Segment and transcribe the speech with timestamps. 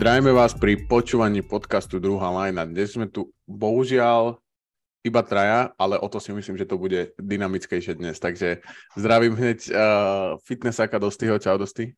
[0.00, 2.64] Zdravíme vás pri počúvaní podcastu Druhá lajna.
[2.64, 4.40] Dnes sme tu bohužiaľ
[5.04, 8.16] iba traja, ale o to si myslím, že to bude dynamickejšie dnes.
[8.16, 8.64] Takže
[8.96, 11.36] zdravím hneď uh, fitnessáka Dostyho.
[11.36, 11.92] Čau Dosty.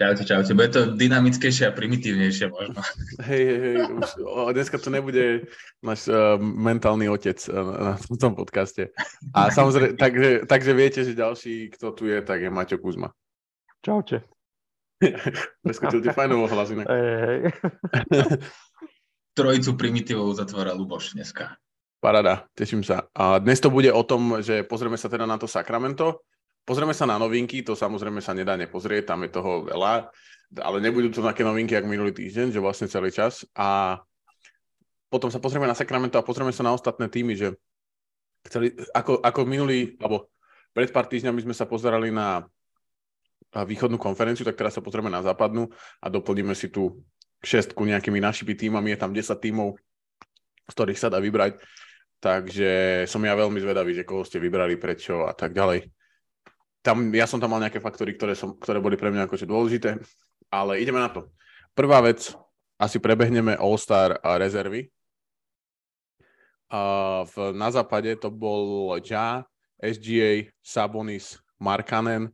[0.00, 0.56] Čaute, čaute.
[0.56, 2.80] Bude to dynamickejšie a primitívnejšie možno.
[3.28, 3.76] Hej, hej, hej.
[4.00, 5.44] Už, o, dneska to nebude
[5.84, 8.96] náš uh, mentálny otec uh, na tom podcaste.
[9.36, 13.12] A samozrejme, takže, takže viete, že ďalší, kto tu je, tak je Maťo Kuzma.
[13.84, 14.24] Čaute.
[15.64, 16.86] Preskočil ti fajnovú hlas inak.
[16.86, 17.40] Hej, hej.
[19.38, 21.56] Trojicu primitívov zatvára Luboš dneska.
[22.00, 23.08] Parada, teším sa.
[23.12, 26.24] A dnes to bude o tom, že pozrieme sa teda na to Sacramento,
[26.64, 30.08] pozrieme sa na novinky, to samozrejme sa nedá nepozrieť, tam je toho veľa,
[30.64, 33.44] ale nebudú to také novinky, ako minulý týždeň, že vlastne celý čas.
[33.52, 34.00] A
[35.12, 37.52] potom sa pozrieme na Sacramento a pozrieme sa na ostatné týmy, že
[38.48, 40.32] chceli, ako, ako minulý, alebo
[40.72, 42.48] pred pár týždňami sme sa pozerali na
[43.54, 45.66] východnú konferenciu, tak teraz sa pozrieme na západnú
[45.98, 47.02] a doplníme si tu
[47.42, 48.94] šestku nejakými našimi týmami.
[48.94, 49.74] Je tam 10 týmov,
[50.68, 51.58] z ktorých sa dá vybrať.
[52.20, 55.88] Takže som ja veľmi zvedavý, že koho ste vybrali, prečo a tak ďalej.
[56.84, 60.00] Tam, ja som tam mal nejaké faktory, ktoré, som, ktoré boli pre mňa akože dôležité,
[60.52, 61.32] ale ideme na to.
[61.72, 62.32] Prvá vec,
[62.80, 64.88] asi prebehneme All-Star rezervy.
[66.70, 66.80] A
[67.26, 69.44] v, na západe to bol Ja,
[69.80, 72.32] SGA, Sabonis, Markanen,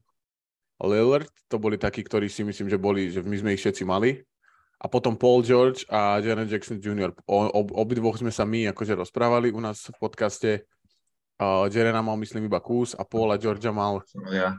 [0.83, 4.21] Lillard, to boli takí, ktorí si myslím, že boli, že my sme ich všetci mali.
[4.77, 7.09] A potom Paul George a Jaren Jackson Jr.
[7.25, 10.51] O, ob, obidvoch sme sa my akože rozprávali u nás v podcaste.
[11.41, 14.57] Uh, Jarena mal myslím iba kus a Paul a Georgia mal Ja.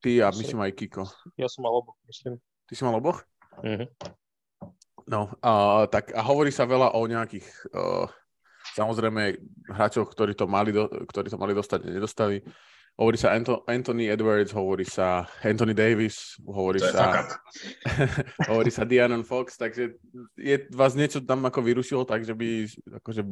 [0.00, 1.04] ty a myslím aj Kiko.
[1.36, 2.40] Ja som mal oboch, myslím.
[2.64, 3.20] Ty si mal oboch?
[3.60, 3.88] Mhm.
[5.08, 8.04] No, uh, tak a hovorí sa veľa o nejakých uh,
[8.76, 9.40] samozrejme
[9.72, 12.44] hráčoch, ktorí to mali, do, ktorí to mali dostať, nedostali.
[12.98, 13.30] Hovorí sa
[13.70, 17.30] Anthony Edwards, hovorí sa Anthony Davis, hovorí sa,
[18.50, 20.02] hovorí sa Dianon Fox, takže
[20.34, 22.66] je vás niečo tam ako vyrušilo, takže by,
[22.98, 23.22] akože,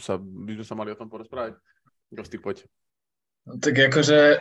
[0.00, 1.60] sa, by sme sa mali o tom porozprávať.
[2.08, 2.64] Dosti, poď.
[3.44, 4.40] No, tak akože,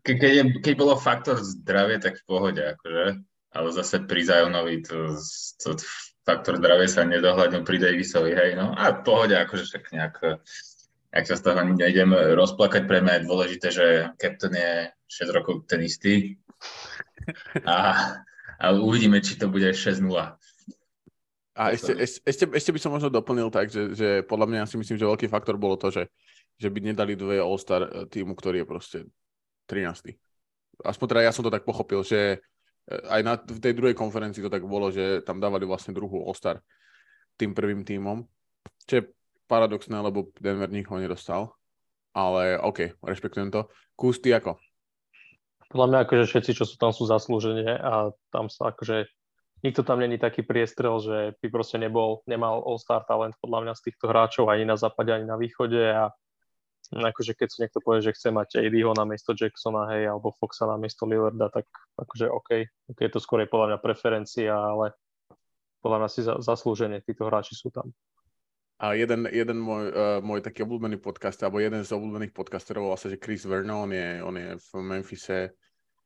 [0.00, 3.20] ke, keď, je, keď bolo faktor zdravie, tak v pohode, akože.
[3.52, 5.12] Ale zase pri Zajonovi to,
[5.60, 5.76] to
[6.24, 8.72] faktor zdravie sa nedohľadnil pri Davisovi, hej, no.
[8.72, 10.16] A v pohode, akože však nejak,
[11.12, 13.86] ak sa z toho nejdem rozplakať, pre mňa je dôležité, že
[14.18, 14.72] Captain je
[15.08, 16.36] 6 rokov ten istý.
[17.64, 17.76] A,
[18.60, 20.02] a uvidíme, či to bude 6-0.
[21.56, 25.00] A ešte, ešte, ešte, by som možno doplnil tak, že, že podľa mňa si myslím,
[25.00, 26.12] že veľký faktor bolo to, že,
[26.60, 28.98] že by nedali dve All-Star eh, týmu, ktorý je proste
[29.72, 30.12] 13.
[30.84, 34.44] Aspoň teda ja som to tak pochopil, že eh, aj na, v tej druhej konferencii
[34.44, 36.60] to tak bolo, že tam dávali vlastne druhú All-Star
[37.40, 38.28] tým prvým týmom.
[38.84, 39.02] Čo je
[39.46, 41.54] paradoxné, lebo Denver nikoho nedostal.
[42.16, 43.68] Ale OK, rešpektujem to.
[43.94, 44.56] Kus, ty ako?
[45.66, 49.10] Podľa mňa akože všetci, čo sú tam, sú zaslúženie a tam sa akože
[49.66, 53.84] nikto tam není taký priestrel, že by proste nebol, nemal all-star talent podľa mňa z
[53.90, 56.14] týchto hráčov ani na západe, ani na východe a
[56.94, 60.70] akože keď si niekto povie, že chce mať ADho na miesto Jacksona, hej, alebo Foxa
[60.70, 61.66] na miesto Lillarda, tak
[61.98, 62.50] akože OK,
[62.94, 64.94] OK, je to skôr je podľa mňa preferencia, ale
[65.82, 67.90] podľa mňa si za, zaslúženie títo hráči sú tam.
[68.76, 73.00] A jeden, jeden môj, uh, môj taký obľúbený podcast, alebo jeden z obľúbených podcasterov volá
[73.00, 75.56] sa, že Chris Vernon, on je, on je v Memphise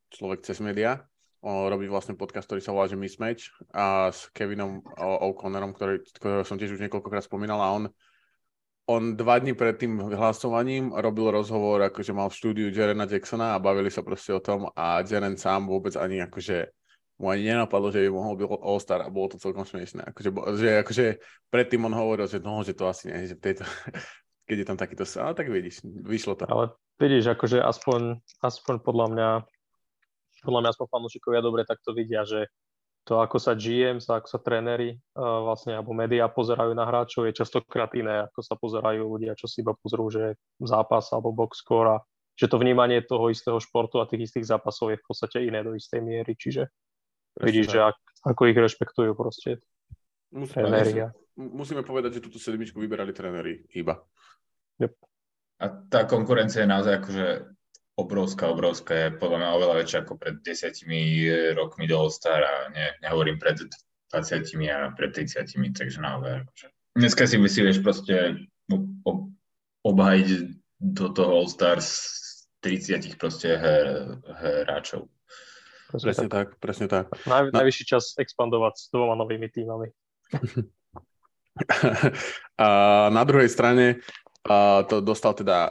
[0.07, 1.03] človek cez media.
[1.41, 6.45] On robí vlastne podcast, ktorý sa volá, že Mismatch a s Kevinom O'Connorom, ktorý, ktorého
[6.45, 7.83] som tiež už niekoľkokrát spomínal a on,
[8.85, 13.63] on dva dní pred tým hlasovaním robil rozhovor, akože mal v štúdiu Jarena Jacksona a
[13.63, 16.69] bavili sa proste o tom a Jaren sám vôbec ani akože
[17.21, 20.09] mu ani nenapadlo, že by mohol byť All-Star a bolo to celkom smiešné.
[20.09, 21.05] Akože, že, akože
[21.53, 23.61] predtým on hovoril, že no, že to asi nie, že tejto,
[24.49, 26.49] keď je tam takýto ale tak vidíš, vyšlo to.
[26.49, 29.29] Ale vidíš, akože aspoň, aspoň podľa mňa,
[30.41, 32.49] podľa mňa aspoň fanúšikovia dobre takto vidia, že
[33.05, 37.33] to, ako sa GM, ako sa tréneri uh, vlastne, alebo médiá pozerajú na hráčov, je
[37.33, 41.97] častokrát iné, ako sa pozerajú ľudia, čo si iba pozrú, že zápas alebo box score
[41.97, 41.99] a
[42.37, 45.73] že to vnímanie toho istého športu a tých istých zápasov je v podstate iné do
[45.73, 46.69] istej miery, čiže
[47.39, 47.97] vidíš, že ak,
[48.27, 49.61] ako ich rešpektujú proste
[50.31, 53.99] musíme, musíme povedať, že túto sedmičku vyberali tréneri iba.
[55.61, 57.27] A tá konkurencia je naozaj akože
[57.93, 58.93] obrovská, obrovská.
[58.97, 63.61] Je podľa mňa oveľa väčšia ako pred desiatimi rokmi do All-Star a ne, nehovorím pred
[64.09, 64.41] 20
[64.73, 66.67] a pred 30, takže naozaj akože.
[66.97, 68.41] Dneska si myslíš proste
[69.05, 69.29] ob,
[69.85, 70.27] obhajiť
[70.81, 71.93] do toho All-Star z
[72.65, 74.17] 30 proste her,
[74.65, 75.05] hráčov.
[75.91, 77.11] Presne tak, presne tak.
[77.27, 77.59] Naj, No.
[77.59, 79.91] Najvyšší čas expandovať s dvoma novými týmami.
[82.63, 82.67] a
[83.11, 83.99] na druhej strane
[84.41, 85.69] A to dostal teda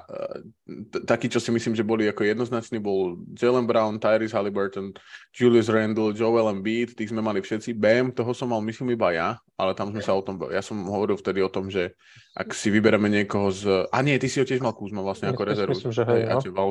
[0.63, 4.95] t- taký, čo si myslím, že boli ako jednoznačný, bol Jalen Brown, Tyrese Halliburton,
[5.35, 7.75] Julius Randle, Joel Embiid, tých sme mali všetci.
[7.75, 10.87] Bam, toho som mal myslím iba ja, ale tam sme sa o tom, ja som
[10.87, 11.99] hovoril vtedy o tom, že
[12.39, 13.91] ak si vybereme niekoho z...
[13.91, 15.75] A nie, ty si ho tiež mal Kuzma vlastne ako rezervu.
[15.75, 16.71] Myslím, že hej, hej, no.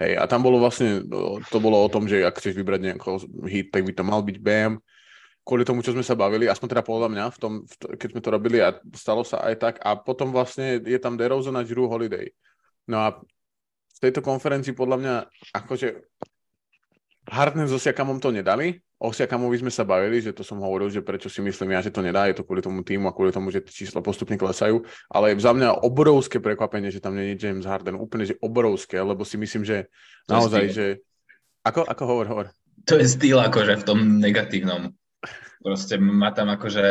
[0.00, 1.04] hej, a tam bolo vlastne,
[1.52, 4.40] to bolo o tom, že ak chceš vybrať niekoho hit, tak by to mal byť
[4.40, 4.80] Bam,
[5.42, 8.08] kvôli tomu, čo sme sa bavili, aspoň teda podľa mňa, v tom, v to, keď
[8.12, 9.74] sme to robili a stalo sa aj tak.
[9.82, 12.30] A potom vlastne je tam DeRozan a Drew Holiday.
[12.86, 13.08] No a
[13.90, 15.14] v tejto konferencii podľa mňa
[15.56, 15.88] akože
[17.30, 21.00] Harden so Siakamom to nedali, o Siakamovi sme sa bavili, že to som hovoril, že
[21.00, 23.48] prečo si myslím ja, že to nedá, je to kvôli tomu týmu a kvôli tomu,
[23.48, 27.96] že čísla postupne klesajú, ale za mňa obrovské prekvapenie, že tam nie je James Harden,
[27.96, 29.88] úplne, že obrovské, lebo si myslím, že
[30.28, 30.86] naozaj, že...
[31.64, 32.46] Ako, ako hovor, hovor?
[32.92, 34.92] To je styl akože v tom negatívnom.
[35.60, 36.86] Proste má tam akože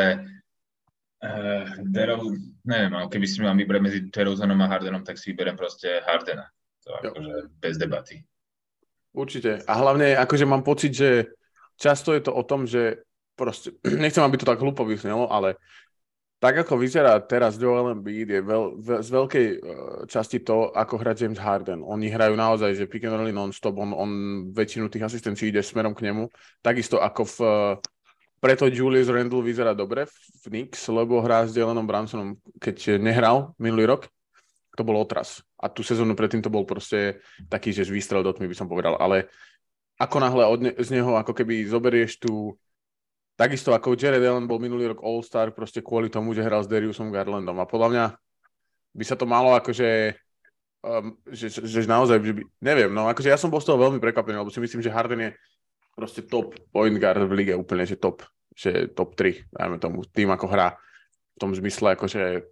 [1.25, 2.21] uh, Derov,
[2.63, 6.45] neviem, ale keby si mám vybrať medzi DeRozanom a Hardenom, tak si vyberiem proste Hardena.
[6.86, 8.21] To akože bez debaty.
[9.10, 9.66] Určite.
[9.66, 11.33] A hlavne akože mám pocit, že
[11.81, 13.01] často je to o tom, že
[13.33, 13.74] proste,
[14.04, 15.57] nechcem, aby to tak hlúpo vysnelo, ale
[16.39, 19.60] tak ako vyzerá teraz Joel Embiid je veľ, veľ, z veľkej uh,
[20.07, 21.83] časti to, ako hrá James Harden.
[21.83, 24.12] Oni hrajú naozaj, že pick and roll non-stop, on, on
[24.56, 26.31] väčšinu tých asistencií ide smerom k nemu.
[26.63, 27.51] Takisto ako v, uh,
[28.40, 33.92] preto Julius Randle vyzerá dobre v Knicks, lebo hrá s Dylanom Bransonom, keď nehral minulý
[33.92, 34.08] rok,
[34.80, 35.44] to bol otras.
[35.60, 37.20] A tú sezónu predtým to bol proste
[37.52, 38.96] taký, že výstrel do tmy by som povedal.
[38.96, 39.28] Ale
[40.00, 42.56] ako náhle ne- z neho ako keby zoberieš tú
[43.36, 47.12] takisto ako Jared Allen bol minulý rok All-Star proste kvôli tomu, že hral s Dariusom
[47.12, 47.60] Garlandom.
[47.60, 48.06] A podľa mňa
[48.96, 50.16] by sa to malo akože
[50.84, 53.80] um, že, že, že naozaj, že by, neviem, no akože ja som bol z toho
[53.80, 55.32] veľmi prekvapený, lebo si myslím, že Harden je
[56.00, 58.24] proste top point guard v lige, úplne, že top,
[58.56, 60.80] že top 3, dajme tomu, tým ako hrá
[61.36, 62.48] v tom zmysle, akože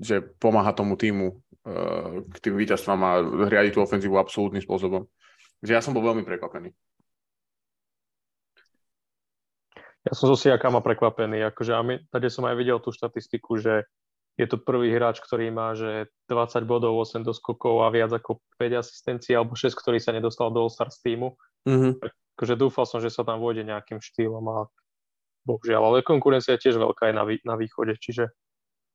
[0.00, 3.12] že pomáha tomu týmu uh, k tým víťazstvám a
[3.46, 5.04] riadi tú ofenzívu absolútnym spôsobom.
[5.60, 6.72] Takže ja som bol veľmi prekvapený.
[10.04, 13.88] Ja som zo Siakama prekvapený, akože a my, tady som aj videl tú štatistiku, že
[14.34, 18.82] je to prvý hráč, ktorý má že 20 bodov, 8 doskokov a viac ako 5
[18.82, 21.38] asistencií alebo 6, ktorý sa nedostal do All-Star z týmu.
[21.64, 21.92] Mm-hmm.
[22.34, 24.58] Akože dúfal som, že sa tam vôjde nejakým štýlom a
[25.46, 28.32] bohužiaľ, ale konkurencia je tiež veľká aj na, vý, na východe, čiže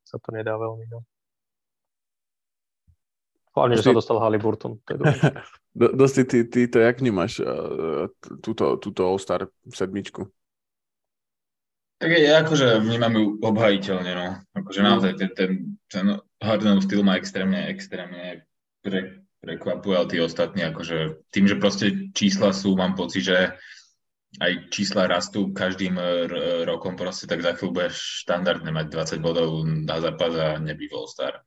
[0.03, 0.85] sa to nedá veľmi.
[0.89, 1.05] No.
[3.53, 4.81] Hlavne, že sa dostal Halliburton.
[5.75, 8.09] Dosti, ty, ty to jak vnímaš, uh,
[8.41, 10.25] túto, túto All-Star sedmičku?
[11.99, 14.27] Tak ja akože vnímam ju obhajiteľne, no.
[14.55, 15.51] Akože naozaj ten, ten,
[15.91, 16.05] ten
[16.39, 18.47] Hardenov styl ma extrémne, extrémne
[18.79, 23.37] pre, prekvapuje, ale tí ostatní, akože tým, že proste čísla sú, mám pocit, že
[24.37, 29.65] aj čísla rastú každým r- rokom proste, tak za chvíľu budeš štandardne mať 20 bodov
[29.65, 31.41] na zápas a nebýval star.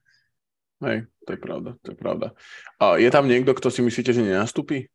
[0.83, 2.35] Hej, to je pravda, to je pravda.
[2.83, 4.91] A je tam niekto, kto si myslíte, že nenastúpi?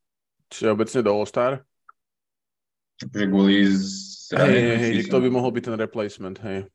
[0.51, 1.63] Čiže obecne do All-Star?
[3.00, 3.71] Že kvôli
[4.27, 6.67] Hej, hej, hej, kto by mohol byť ten replacement, hej.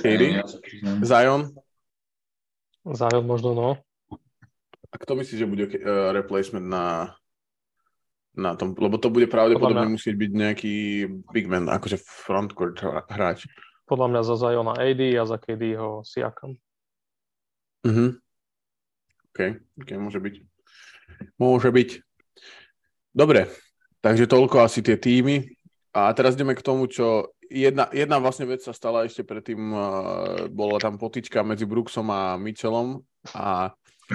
[0.00, 0.40] Katie?
[1.04, 1.52] Zion?
[2.94, 3.70] Zion možno, no.
[4.92, 7.16] A kto myslí, že bude uh, replacement na,
[8.38, 8.76] na tom?
[8.78, 10.74] Lebo to bude pravdepodobne musieť byť nejaký
[11.34, 12.78] big man, akože frontcourt
[13.10, 13.50] hráč.
[13.86, 16.54] Podľa mňa za Ziona AD a za KD ho Siakam.
[17.86, 18.18] Mhm.
[19.34, 19.40] OK,
[19.82, 20.34] OK, môže byť.
[21.36, 21.90] Môže byť.
[23.12, 23.52] Dobre,
[24.00, 25.56] takže toľko asi tie týmy.
[25.96, 29.80] A teraz ideme k tomu, čo jedna, jedna vlastne vec sa stala ešte predtým, uh,
[30.50, 33.00] bola tam potička medzi Brooksom a Mitchellom
[33.34, 33.70] a,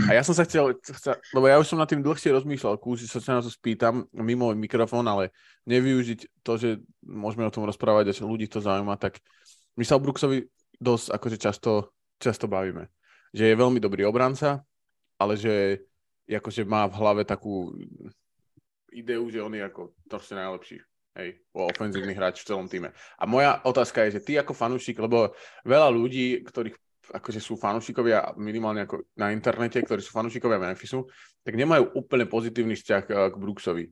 [0.08, 3.08] a ja som sa chcel, chcel, lebo ja už som nad tým dlhšie rozmýšľal, kúsi
[3.08, 5.36] sa na to spýtam mimo mikrofón, ale
[5.68, 6.70] nevyužiť to, že
[7.04, 9.20] môžeme o tom rozprávať a že ľudí to zaujíma, tak
[9.76, 10.48] my sa o Brooksovi
[10.80, 11.72] dosť akože často,
[12.20, 12.88] často bavíme.
[13.32, 14.64] Že je veľmi dobrý obranca,
[15.16, 15.86] ale že
[16.28, 17.72] akože má v hlave takú
[18.92, 22.96] ideu, že on je ako proste najlepší Hej, o ofenzívny hráč v celom týme.
[23.20, 25.36] A moja otázka je, že ty ako fanúšik, lebo
[25.68, 26.80] veľa ľudí, ktorých
[27.12, 31.04] akože sú fanúšikovia minimálne ako na internete, ktorí sú fanúšikovia Memphisu,
[31.44, 33.86] tak nemajú úplne pozitívny vzťah eh, k Brooksovi.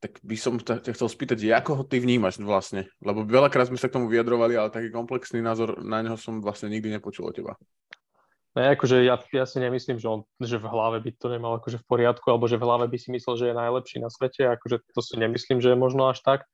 [0.00, 2.88] Tak by som ťa chcel spýtať, ako ho ty vnímaš vlastne?
[3.04, 6.72] Lebo veľakrát sme sa k tomu vyjadrovali, ale taký komplexný názor na neho som vlastne
[6.72, 7.52] nikdy nepočul od teba.
[8.56, 11.84] No, akože ja, ja si nemyslím, že, on, že v hlave by to nemal akože
[11.84, 14.42] v poriadku, alebo že v hlave by si myslel, že je najlepší na svete.
[14.56, 16.48] Akože to si nemyslím, že je možno až tak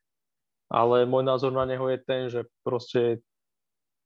[0.67, 3.23] ale môj názor na neho je ten, že proste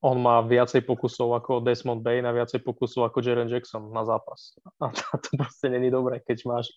[0.00, 4.56] on má viacej pokusov ako Desmond Bain a viacej pokusov ako Jaren Jackson na zápas.
[4.80, 4.88] A
[5.24, 6.72] to proste není dobré, keď máš,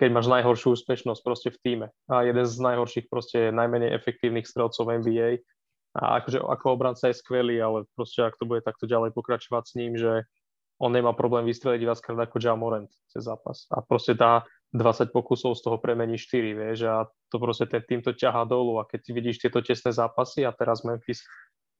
[0.00, 1.86] keď máš najhoršiu úspešnosť proste v týme.
[2.08, 5.44] A jeden z najhorších proste najmenej efektívnych strelcov NBA
[5.92, 9.76] A akože ako obranca je skvelý, ale proste ak to bude takto ďalej pokračovať s
[9.76, 10.24] ním, že
[10.80, 13.66] on nemá problém vystreliť viackrát ako Jamorant cez zápas.
[13.74, 18.12] A proste dá 20 pokusov z toho premení 4, vieš, a to proste ten týmto
[18.12, 21.24] ťahá dolu a keď vidíš tieto tesné zápasy a teraz Memphis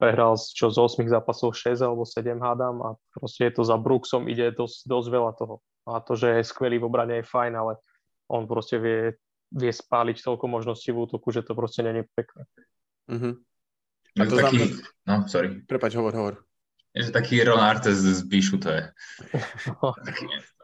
[0.01, 4.31] prehral čo z 8 zápasov 6 alebo 7 hádam a proste je to za Brooksom,
[4.31, 5.61] ide dosť, dosť veľa toho.
[5.91, 7.77] A to, že je skvelý v obrane je fajn, ale
[8.31, 9.13] on proste vie,
[9.53, 12.45] vie spáliť toľko možností v útoku, že to proste není pekné.
[13.09, 13.35] Uh-huh.
[14.17, 14.85] A to taký, znamená...
[15.09, 15.49] no, sorry.
[15.65, 16.35] Prepač, hovor, hovor.
[16.97, 18.83] Je to taký Ron Artes z Bíšu, to je.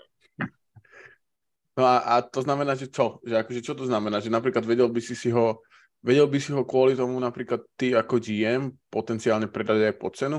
[1.74, 3.18] No a, a to znamená, že čo?
[3.26, 4.22] Že akože čo to znamená?
[4.22, 5.62] Že napríklad vedel by si si ho,
[6.06, 10.38] vedel by si ho kvôli tomu napríklad ty ako GM potenciálne predať aj pod cenu?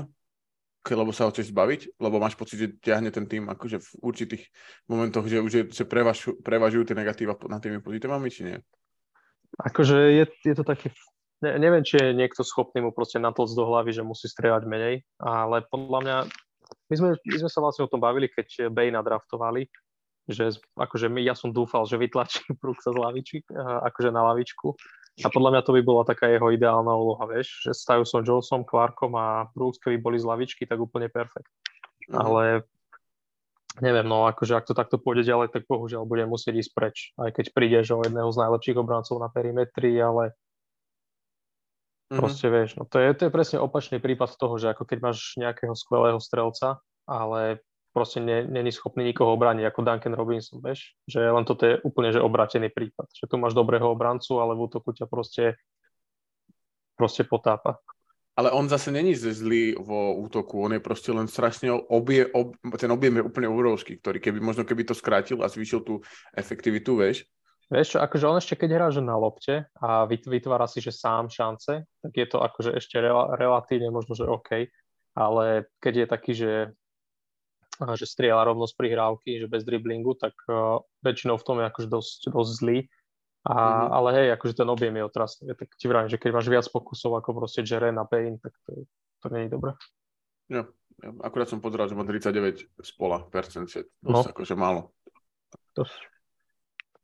[0.86, 1.98] lebo sa ho chceš zbaviť?
[1.98, 4.46] Lebo máš pocit, že ťahne ten tým akože v určitých
[4.86, 8.56] momentoch, že už je, že prevažujú, prevažujú tie negatíva nad tými pozitívami, či nie?
[9.58, 10.94] Akože je, je to také
[11.42, 15.04] ne, neviem, či je niekto schopný mu proste natlcť do hlavy, že musí strieľať menej,
[15.20, 16.16] ale podľa mňa,
[16.92, 19.68] my sme, my sme sa vlastne o tom bavili, keď Bay nadraftovali,
[20.26, 24.74] že akože my, ja som dúfal, že vytlačí Brooksa z lavičky, akože na lavičku
[25.24, 28.68] a podľa mňa to by bola taká jeho ideálna úloha, vieš, že stajú som Johnson,
[28.68, 31.48] Clarkom a Brooks, keby boli z lavičky, tak úplne perfekt.
[32.12, 32.20] Mm.
[32.20, 32.42] Ale
[33.80, 37.32] neviem, no akože ak to takto pôjde ďalej, tak bohužiaľ budem musieť ísť preč, aj
[37.32, 40.36] keď prídeš o jedného z najlepších obrancov na perimetri, ale
[42.06, 42.22] Mm-hmm.
[42.22, 45.34] Proste vieš, no to je, to je presne opačný prípad toho, že ako keď máš
[45.34, 47.65] nejakého skvelého strelca, ale
[47.96, 50.92] proste není schopný nikoho obrániť, ako Duncan Robinson, vieš?
[51.08, 53.08] Že len toto je úplne že obratený prípad.
[53.08, 55.56] Že tu máš dobrého obrancu, ale v útoku ťa proste,
[56.92, 57.80] proste potápa.
[58.36, 62.92] Ale on zase není zlý vo útoku, on je proste len strašne obie, ob, ten
[62.92, 66.04] objem je úplne obrovský, ktorý keby možno keby to skrátil a zvýšil tú
[66.36, 67.24] efektivitu, vieš,
[67.66, 71.26] Vieš čo, akože on ešte keď hrá že na lopte a vytvára si, že sám
[71.26, 74.70] šance, tak je to akože ešte rel- relatívne možno, že OK,
[75.18, 76.52] ale keď je taký, že,
[77.76, 81.88] že strieľa rovno z prihrávky, že bez driblingu, tak uh, väčšinou v tom je akože
[81.88, 82.78] dosť, dosť zlý.
[83.46, 83.88] A, mm-hmm.
[83.94, 85.44] Ale hej, akože ten objem je otrasný.
[85.54, 88.90] Tak ti vravím, že keď máš viac pokusov ako proste Jeren a Payne, tak to,
[89.22, 89.70] to nie je dobré.
[90.50, 90.66] Ja,
[91.02, 94.22] ja, akurát som pozeral, že má 39 spola percent, dosť no.
[94.26, 94.90] akože málo.
[95.78, 96.16] Dosť.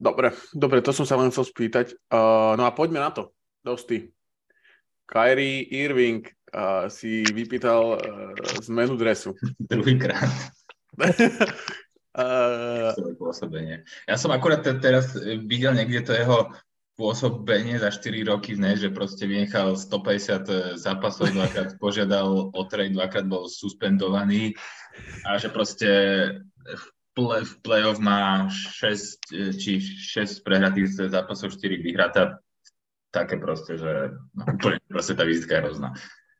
[0.02, 1.94] Dobre, dobre, to som sa len chcel spýtať.
[2.10, 3.30] Uh, no a poďme na to.
[3.62, 4.10] Dosti.
[5.06, 8.34] Kyrie Irving uh, si vypýtal uh,
[8.66, 9.38] zmenu dresu.
[9.70, 10.26] Druhýkrát.
[12.18, 12.92] uh,
[14.08, 15.16] ja som akurát teraz
[15.48, 16.52] videl niekde to jeho
[16.92, 23.24] pôsobenie za 4 roky, ne, že proste vynechal 150 zápasov, dvakrát požiadal o trade, dvakrát
[23.24, 24.52] bol suspendovaný
[25.24, 25.88] a že proste
[26.62, 26.84] v
[27.16, 32.38] play, v play-off má 6, či 6 prehratých zápasov, 4 vyhratá.
[33.12, 35.92] Také proste, že no, úplne proste tá vizitka je hrozná.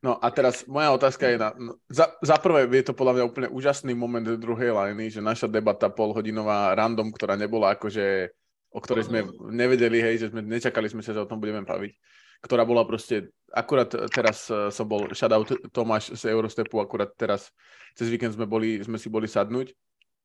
[0.02, 1.54] No a teraz moja otázka je na...
[1.54, 5.46] No, za, za prvé je to podľa mňa úplne úžasný moment druhej liny, že naša
[5.46, 8.34] debata polhodinová random, ktorá nebola akože
[8.72, 11.92] o ktorej sme nevedeli, hej, že sme nečakali sme sa, že o tom budeme baviť,
[12.40, 17.52] ktorá bola proste, akurát teraz uh, som bol, shoutout Tomáš z Eurostepu, akurát teraz
[17.92, 19.76] cez víkend sme, boli, sme si boli sadnúť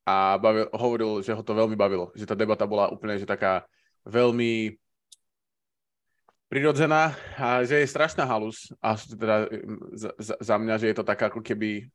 [0.07, 3.67] a bavil, hovoril, že ho to veľmi bavilo, že tá debata bola úplne že taká
[4.07, 4.79] veľmi
[6.47, 8.71] prirodzená a že je strašná halus.
[8.79, 9.47] A teda
[9.93, 11.87] za, za, za mňa, že je to tak ako keby,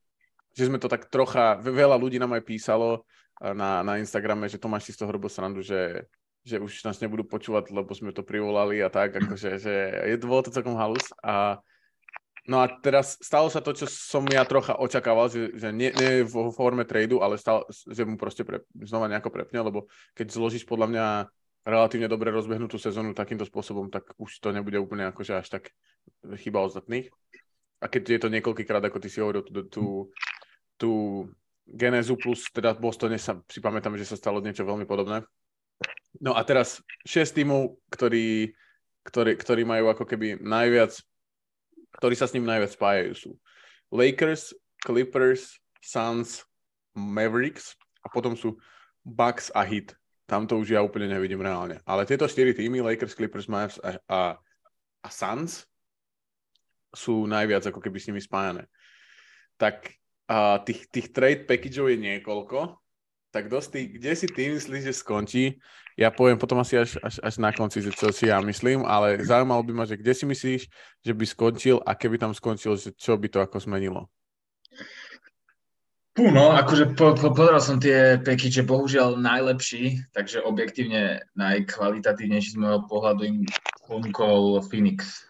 [0.53, 3.05] že sme to tak trocha, veľa ľudí nám aj písalo
[3.41, 6.07] na, na Instagrame, že Tomáš si z toho robil srandu, že,
[6.45, 9.75] že už nás nebudú počúvať, lebo sme to privolali a tak, akože, že
[10.13, 11.11] je, bolo to celkom halus.
[11.25, 11.59] A
[12.43, 16.27] No a teraz stalo sa to, čo som ja trocha očakával, že, že nie, nie
[16.27, 19.87] vo forme tradu, ale stalo, že mu proste pre, znova nejako prepne, lebo
[20.19, 21.07] keď zložíš podľa mňa
[21.63, 25.71] relatívne dobre rozbehnutú sezónu takýmto spôsobom, tak už to nebude úplne akože až tak
[26.43, 27.11] chyba ostatných.
[27.83, 29.85] A keď je to niekoľkýkrát, ako ty si hovoril, tú, tú,
[30.79, 30.91] tú
[31.67, 35.23] genézu plus teda v Bostone sa si pamätám, že sa stalo niečo veľmi podobné.
[36.23, 38.55] No a teraz 6 tímov, ktorí,
[39.03, 40.95] ktorí, ktorí majú ako keby najviac
[41.99, 43.31] ktorí sa s ním najviac spájajú sú
[43.93, 46.41] Lakers, Clippers, Suns,
[46.97, 48.57] Mavericks a potom sú
[49.05, 49.93] Bucks a Heat.
[50.27, 51.83] Tam to už ja úplne nevidím reálne.
[51.85, 54.21] Ale tieto štyri týmy, Lakers, Clippers, Mavs a, a,
[55.03, 55.67] a Suns,
[56.93, 58.69] sú najviac ako keby s nimi spájané.
[59.57, 59.97] Tak
[60.29, 62.81] a tých, tých trade packageov je niekoľko,
[63.33, 65.45] tak dosť, kde si ty myslíš, že skončí?
[65.97, 69.21] Ja poviem potom asi až, až, až na konci, že čo si ja myslím, ale
[69.21, 70.63] zaujímalo by ma, že kde si myslíš,
[71.05, 74.09] že by skončil a keby tam skončil, že čo by to ako zmenilo?
[76.13, 82.53] Pú, no, akože po, po, pozeral som tie peky, že bohužiaľ najlepší, takže objektívne najkvalitatívnejší
[82.53, 83.39] z môjho pohľadu im
[83.89, 85.25] ponúkol Phoenix.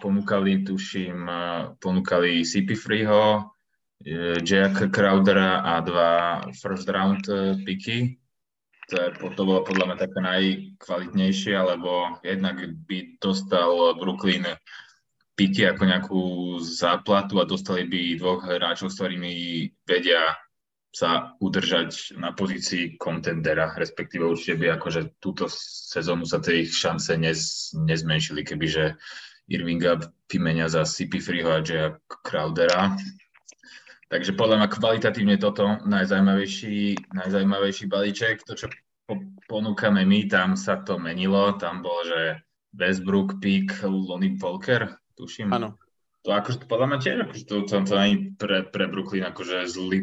[0.00, 1.28] ponúkali, tuším,
[1.76, 3.52] ponúkali CP Freeho,
[4.40, 6.12] Jack Crowdera a dva
[6.56, 7.28] first round
[7.68, 8.16] picky.
[8.92, 14.44] To, je, to bolo podľa mňa také najkvalitnejšie, lebo jednak by dostal Brooklyn
[15.34, 16.20] piky ako nejakú
[16.62, 19.32] záplatu a dostali by dvoch hráčov, s ktorými
[19.86, 20.38] vedia
[20.94, 27.18] sa udržať na pozícii contendera, respektíve určite by akože túto sezónu sa tie ich šance
[27.18, 28.94] nez, nezmenšili, kebyže
[29.50, 29.98] Irvinga
[30.30, 32.94] vymenia za CP Freeho a Jaya Crowdera.
[34.08, 38.46] Takže podľa mňa kvalitatívne toto najzajímavejší, najzajímavejší balíček.
[38.46, 38.70] To, čo
[39.50, 41.58] ponúkame my, tam sa to menilo.
[41.58, 42.38] Tam bol, že
[42.78, 45.50] Westbrook, Pick, Lonnie Volker, tuším.
[45.50, 45.78] Áno.
[46.24, 50.00] To akože podľa mňa tiež, akože to, to, to ani pre, pre Brooklyn akože zlý,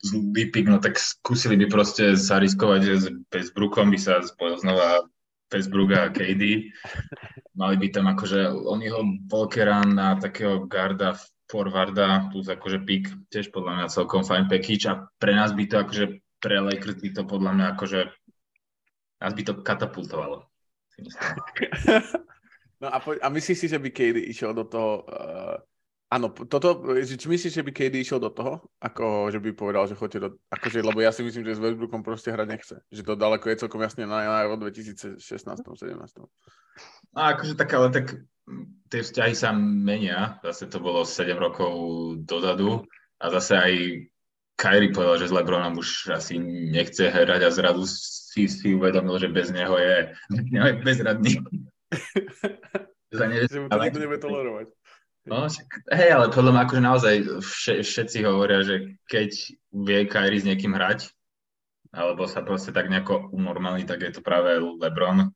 [0.00, 4.56] zlý pick, no tak skúsili by proste sa riskovať, že s Westbrookom by sa spojil
[4.56, 5.04] znova
[5.52, 6.72] Westbrook a KD.
[7.58, 11.18] Mali by tam akože Oniho Volkera na takého garda
[11.50, 15.76] forwarda, plus akože pick, tiež podľa mňa celkom fajn package a pre nás by to
[15.82, 16.04] akože,
[16.38, 18.00] pre Lakers by to podľa mňa akože,
[19.20, 20.46] nás by to katapultovalo.
[22.80, 25.60] No a, po, a myslíš si, že by KD išiel do toho uh,
[26.10, 29.94] Áno, toto, či myslíš, že by KD išiel do toho, ako že by povedal, že
[29.94, 32.76] chodíte do, akože, lebo ja si myslím, že s Westbrookom proste hrať nechce.
[32.90, 36.18] Že to daleko je celkom jasne na, na 2016 2017
[37.14, 38.26] No akože tak, ale tak
[38.90, 40.42] tie vzťahy sa menia.
[40.42, 41.74] Zase to bolo 7 rokov
[42.26, 42.82] dozadu
[43.22, 43.72] a zase aj
[44.58, 49.30] Kyrie povedal, že s LeBronom už asi nechce hrať a zrazu si, si uvedomil, že
[49.30, 50.10] bez neho je,
[50.58, 51.38] je bezradný.
[53.50, 54.66] Že mu to nikto nebude tolerovať.
[55.28, 55.46] No,
[55.92, 57.14] hej, ale podľa mňa akože naozaj
[57.84, 59.30] všetci hovoria, že keď
[59.68, 61.12] vie Kyrie s niekým hrať,
[61.92, 65.28] alebo sa proste tak nejako unormálni, tak je to práve LeBron.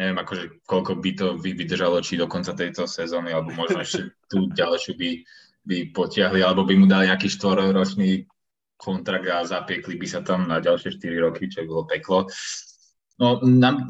[0.00, 4.50] Neviem, akože koľko by to vydržalo, či do konca tejto sezóny, alebo možno ešte tú
[4.50, 5.10] ďalšiu by,
[5.62, 8.26] by potiahli, alebo by mu dali nejaký štvororočný
[8.80, 12.18] kontrakt a zapiekli by sa tam na ďalšie 4 roky, čo by bolo peklo.
[13.20, 13.84] No, nám,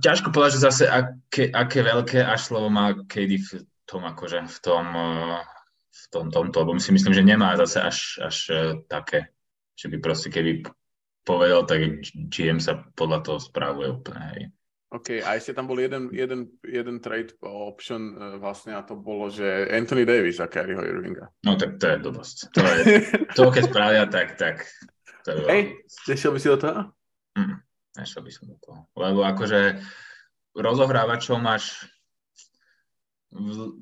[0.00, 3.50] ťažko povedať, že zase aké, aké veľké až slovo má KD v
[3.84, 5.44] tom akože v tom, eh,
[5.92, 9.28] v tom tomto, lebo si myslím, že nemá zase až, až eh, také,
[9.76, 10.64] že by proste keby
[11.28, 12.00] povedal, tak
[12.32, 14.42] GM sa podľa toho správuje úplne, hej.
[14.94, 19.26] OK, a ešte tam bol jeden, jeden, jeden trade option uh, vlastne a to bolo,
[19.26, 21.26] že Anthony Davis a Kyrie Irvinga.
[21.42, 22.36] No tak to je dosť.
[22.54, 22.82] To, je,
[23.34, 24.62] to keď spravia, tak, tak
[25.26, 25.62] to je Hej,
[26.06, 26.80] nešiel by si do toho?
[27.34, 27.65] Mm,
[27.96, 28.80] nešiel by som do toho.
[28.96, 29.80] Lebo akože
[30.56, 31.88] rozohrávačov máš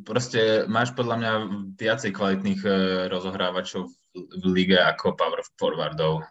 [0.03, 1.33] proste máš podľa mňa
[1.79, 2.71] viacej kvalitných e,
[3.13, 6.25] rozohrávačov v lige ako power forwardov.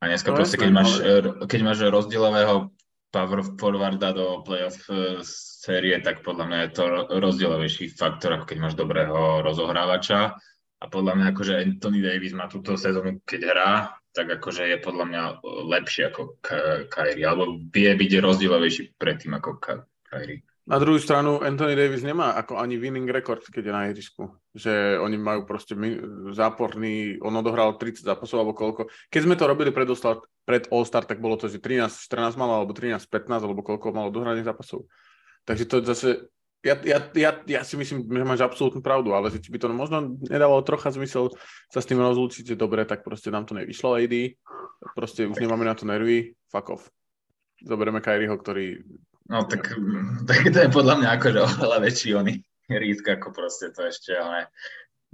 [0.00, 2.72] A dneska no, proste, keď máš, e, keď máš rozdielového
[3.10, 6.82] power forwarda do playoff e, série, tak podľa mňa je to
[7.20, 10.38] rozdielovejší faktor, ako keď máš dobrého rozohrávača.
[10.80, 13.72] A podľa mňa akože Anthony Davis má túto sezónu, keď hrá,
[14.16, 15.22] tak akože je podľa mňa
[15.68, 16.40] lepší ako
[16.88, 20.40] Kyrie, alebo vie byť rozdielovejší predtým ako Kyrie.
[20.70, 24.30] Na druhú stranu Anthony Davis nemá ako ani winning record, keď je na ihrisku.
[24.54, 25.74] Že oni majú proste
[26.30, 28.86] záporný, on odohral 30 zápasov alebo koľko.
[29.10, 32.70] Keď sme to robili pred All-Star, pred All-Star tak bolo to, že 13-14 malo, alebo
[32.70, 33.02] 13-15,
[33.42, 34.86] alebo koľko malo dohraných zápasov.
[35.42, 36.10] Takže to zase,
[36.60, 39.72] ja, ja, ja, ja si myslím, že máš absolútnu pravdu, ale že či by to
[39.72, 41.32] možno nedávalo trocha zmysel
[41.72, 44.36] sa s tým rozlúčiť, že dobre, tak proste nám to nevyšlo AD,
[44.92, 46.84] proste už nemáme na to nervy, fuck off.
[47.60, 48.84] Zoberieme Kyrieho, ktorý
[49.30, 49.78] No tak,
[50.26, 54.50] tak to je podľa mňa akože oveľa väčší oný risk, ako proste to ešte, ale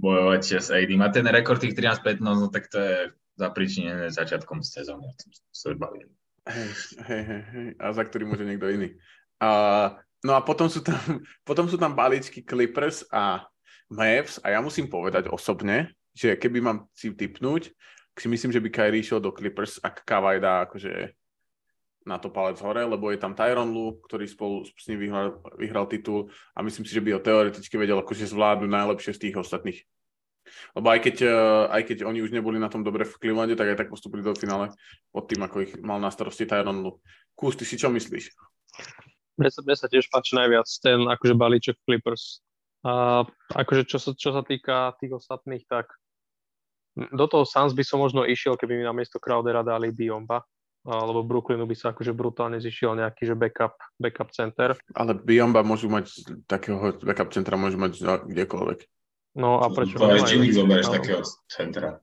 [0.01, 0.89] bojovať s AD.
[0.97, 2.97] Má ten rekord tých 13-15, no tak to je
[3.37, 6.09] zapričinené začiatkom sezóny, o tom sa bavili.
[6.49, 6.69] Hej,
[7.05, 8.97] hej, hej, hej, a za ktorý môže niekto iný.
[9.37, 9.49] A,
[10.23, 10.97] no a potom sú tam,
[11.47, 13.45] potom sú tam balíčky Clippers a
[13.91, 17.71] Mavs a ja musím povedať osobne, že keby mám si typnúť,
[18.17, 21.13] si myslím, že by Kyrie išiel do Clippers, ak Kawhi dá akože
[22.07, 25.85] na to palec hore, lebo je tam Tyron Lu, ktorý spolu s ním vyhral, vyhral
[25.91, 29.83] titul a myslím si, že by ho teoreticky vedel akože zvládnuť najlepšie z tých ostatných.
[30.71, 33.75] Lebo aj keď, eh, aj keď oni už neboli na tom dobre v Clevelande, tak
[33.75, 34.71] aj tak postupili do finále
[35.11, 37.03] pod tým, ako ich mal na starosti Tyron Lu.
[37.35, 38.31] Kús, ty si čo myslíš?
[39.37, 42.41] Mne sa, mne sa tiež páči najviac ten akože balíček Clippers.
[42.85, 45.89] A akože čo sa, čo sa týka tých ostatných, tak
[46.97, 50.41] do toho Suns by som možno išiel, keby mi na miesto Crowdera dali Biomba,
[50.87, 54.73] alebo Brooklynu by sa akože brutálne zišiel nejaký že backup, backup center.
[54.95, 56.09] Ale Biomba môžu mať
[56.49, 58.79] takého backup centra, môžu mať kdekoľvek.
[59.37, 60.09] No a prečo to?
[60.25, 62.01] Jimmy zoberieš takého centra.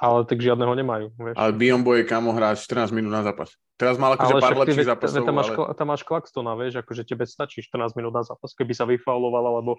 [0.00, 1.12] Ale tak žiadneho nemajú.
[1.12, 1.34] Vieš.
[1.36, 3.52] Ale Biombo je kamo hrá 14 minút na zápas.
[3.78, 5.74] Teraz mal akože pár lepších zápasov, tam, máš, ale...
[5.78, 9.78] tam máš Klaxtona, vieš, akože tebe stačí 14 minút na zápas, keby sa vyfauloval, alebo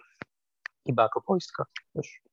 [0.87, 2.23] iba ako poistka, vieš.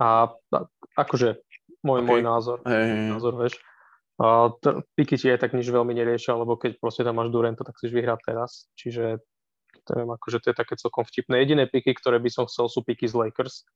[0.00, 0.58] A, a
[0.96, 1.44] akože
[1.84, 2.08] môj, okay.
[2.08, 3.12] môj názor, hey, hey.
[3.12, 3.60] názor, vieš.
[4.16, 7.66] A t- piky ti aj tak nič veľmi neriešia, lebo keď proste tam máš Durento,
[7.66, 8.70] tak chceš vyhrať teraz.
[8.78, 9.20] Čiže
[9.84, 11.42] to, viem, akože to je také celkom vtipné.
[11.42, 13.66] Jediné piky, ktoré by som chcel, sú piky z Lakers,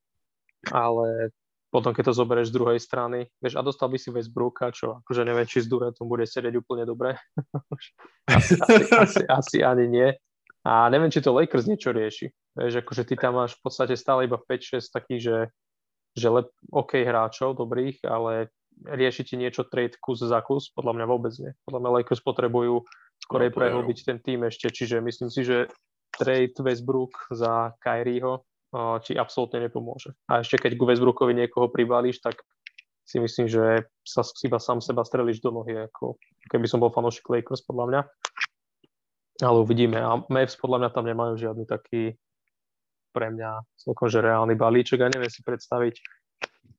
[0.71, 1.35] ale
[1.69, 5.23] potom keď to zoberieš z druhej strany, vieš, a dostal by si Westbrooka, čo akože
[5.29, 7.21] neviem, či s Durantom bude sedieť úplne dobre.
[8.37, 10.09] asi, asi, asi, asi ani nie.
[10.65, 12.33] A neviem, či to Lakers niečo rieši.
[12.57, 15.39] Vieš, akože ty tam máš v podstate stále iba 5-6 takých, že,
[16.17, 18.49] že lep, OK hráčov, dobrých, ale
[18.89, 20.73] rieši ti niečo trade kus za kus?
[20.73, 21.53] Podľa mňa vôbec nie.
[21.69, 22.85] Podľa mňa Lakers potrebujú
[23.23, 25.69] skorej no, prehlbiť ten tým ešte, čiže myslím si, že
[26.17, 28.43] trade Westbrook za Kyrieho
[29.05, 30.13] ti absolútne nepomôže.
[30.29, 32.45] A ešte keď ku Westbrookovi niekoho pribalíš, tak
[33.09, 36.21] si myslím, že sa iba sám seba strelíš do nohy, ako
[36.53, 38.01] keby som bol fanúšik Lakers, podľa mňa.
[39.49, 39.97] Ale uvidíme.
[39.97, 42.13] A Mavs podľa mňa tam nemajú žiadny taký
[43.17, 45.95] pre mňa celkom že reálny balíček a neviem si predstaviť,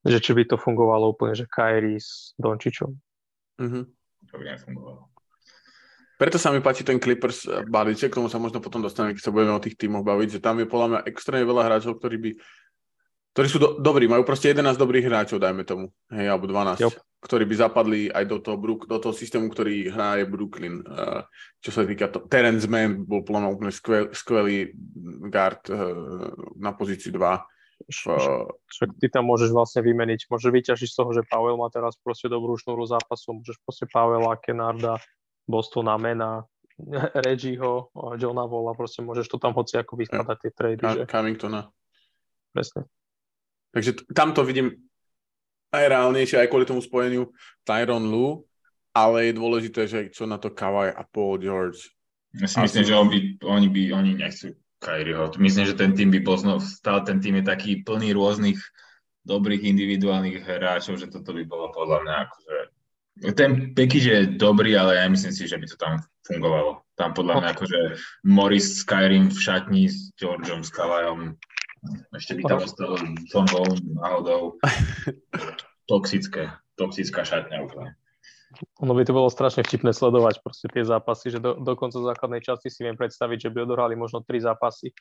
[0.06, 2.94] že či by to fungovalo úplne, že Kyrie s Dončičom.
[3.58, 3.84] Mm-hmm.
[4.30, 5.09] To by nefungovalo.
[6.20, 9.24] Preto sa mi páči ten Clippers eh, balíček, k tomu sa možno potom dostaneme, keď
[9.24, 12.16] sa budeme o tých tímoch baviť, že tam je podľa mňa extrémne veľa hráčov, ktorí
[12.20, 12.30] by
[13.30, 16.98] ktorí sú do, dobrí, majú proste 11 dobrých hráčov, dajme tomu, hej, alebo 12, yep.
[17.22, 20.82] ktorí by zapadli aj do toho, Brook, do toho systému, ktorý hrá je Brooklyn.
[20.82, 21.22] Uh,
[21.62, 24.74] čo sa týka to, Terence Mann bol podľa mňa úplne skvel, skvelý
[25.30, 26.26] guard uh,
[26.58, 27.22] na pozícii 2.
[27.22, 31.94] Uh, Však ty tam môžeš vlastne vymeniť, môžeš vyťažiť z toho, že Pavel má teraz
[32.02, 34.98] proste dobrú šnúru zápasu, môžeš proste Pavela, Kenarda,
[35.50, 36.46] Bostona, Mena,
[37.26, 40.80] Reggieho, Johna Vola, proste môžeš to tam hoci ako vyskladať tie trady.
[40.80, 41.04] Ka- že...
[41.10, 41.68] Cummingtona.
[42.54, 42.86] Presne.
[43.74, 44.78] Takže t- tam to vidím
[45.70, 47.30] aj reálnejšie, aj kvôli tomu spojeniu
[47.62, 48.42] Tyron Lu,
[48.90, 51.94] ale je dôležité, že čo na to Kawhi a Paul George.
[52.34, 55.30] Ja si myslím, že on by, oni, by, oni nechcú Kyrieho.
[55.36, 58.58] Myslím, že ten tým by bol znov, stále ten tým je taký plný rôznych
[59.28, 62.56] dobrých individuálnych hráčov, že toto by bolo podľa mňa akože
[63.20, 66.80] ten package je dobrý, ale ja myslím si, že by to tam fungovalo.
[66.96, 67.80] Tam podľa mňa akože
[68.28, 71.36] Morris Skyrim v šatni s Georgeom, s Kavajom,
[72.12, 72.96] ešte by tam ostal
[73.32, 73.46] Tom
[73.96, 74.60] náhodou.
[75.90, 77.98] Toxické, toxická šatňa úplne.
[78.82, 82.42] Ono by to bolo strašne vtipné sledovať proste tie zápasy, že do, do konca základnej
[82.42, 84.94] časti si viem predstaviť, že by odohrali možno tri zápasy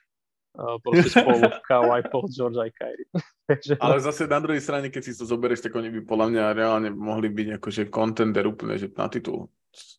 [0.55, 3.09] proste spolu Kawhi, Paul George aj Kyrie.
[3.83, 6.89] Ale zase na druhej strane, keď si to zoberieš, tak oni by podľa mňa reálne
[6.93, 9.49] mohli byť akože contender úplne že na titul.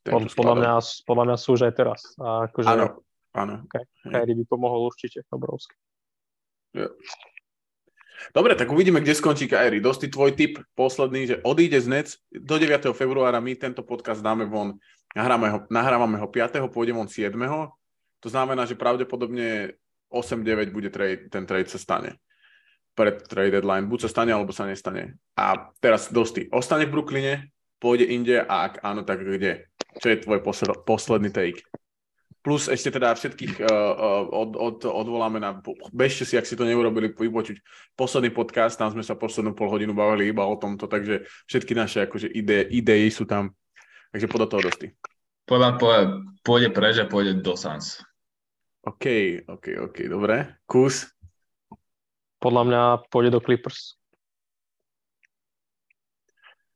[0.03, 0.73] Pod, podľa, mňa,
[1.07, 2.01] podľa mňa sú už aj teraz.
[2.19, 2.87] A akože, áno,
[3.35, 3.55] áno.
[4.03, 5.79] Kyrie by pomohol určite obrovsky.
[6.75, 6.91] Yeah.
[8.31, 9.81] Dobre, tak uvidíme, kde skončí Kyrie.
[9.81, 12.93] Dosti tvoj tip posledný, že odíde z NEC do 9.
[12.93, 14.77] februára, my tento podcast dáme von,
[15.17, 16.69] nahrávame ho, nahrávame ho 5.
[16.69, 17.33] pôjde von 7.
[18.21, 22.19] To znamená, že pravdepodobne 8-9 bude trade, ten trade sa stane.
[22.99, 23.87] Pred trade deadline.
[23.87, 25.17] Buď sa stane, alebo sa nestane.
[25.39, 26.51] A teraz dosti.
[26.51, 29.71] Ostane v Brooklyne, pôjde inde a ak áno, tak kde?
[29.99, 31.65] Čo je tvoj posled, posledný take?
[32.41, 35.61] Plus ešte teda všetkých uh, uh, od, od, odvoláme na...
[35.93, 37.61] Bežte si, ak si to neurobili, vypočuť
[37.93, 42.09] posledný podcast, tam sme sa poslednú pol hodinu bavili iba o tomto, takže všetky naše
[42.09, 43.53] akože ide, idei sú tam.
[44.11, 44.89] Takže podľa toho dosti.
[45.45, 45.69] Podľa,
[46.41, 48.01] pôjde preč a pôjde do Sans.
[48.81, 49.05] OK,
[49.45, 50.57] OK, OK, dobre.
[50.65, 51.05] Kus?
[52.41, 54.01] Podľa mňa pôjde do Clippers.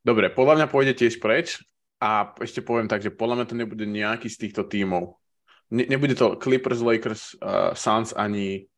[0.05, 1.65] Dobre, podľa mňa pôjde tiež preč
[1.97, 5.17] a ešte poviem tak, že podľa mňa to nebude nejaký z týchto tímov.
[5.73, 8.69] Ne, nebude to Clippers, Lakers, uh, Suns ani,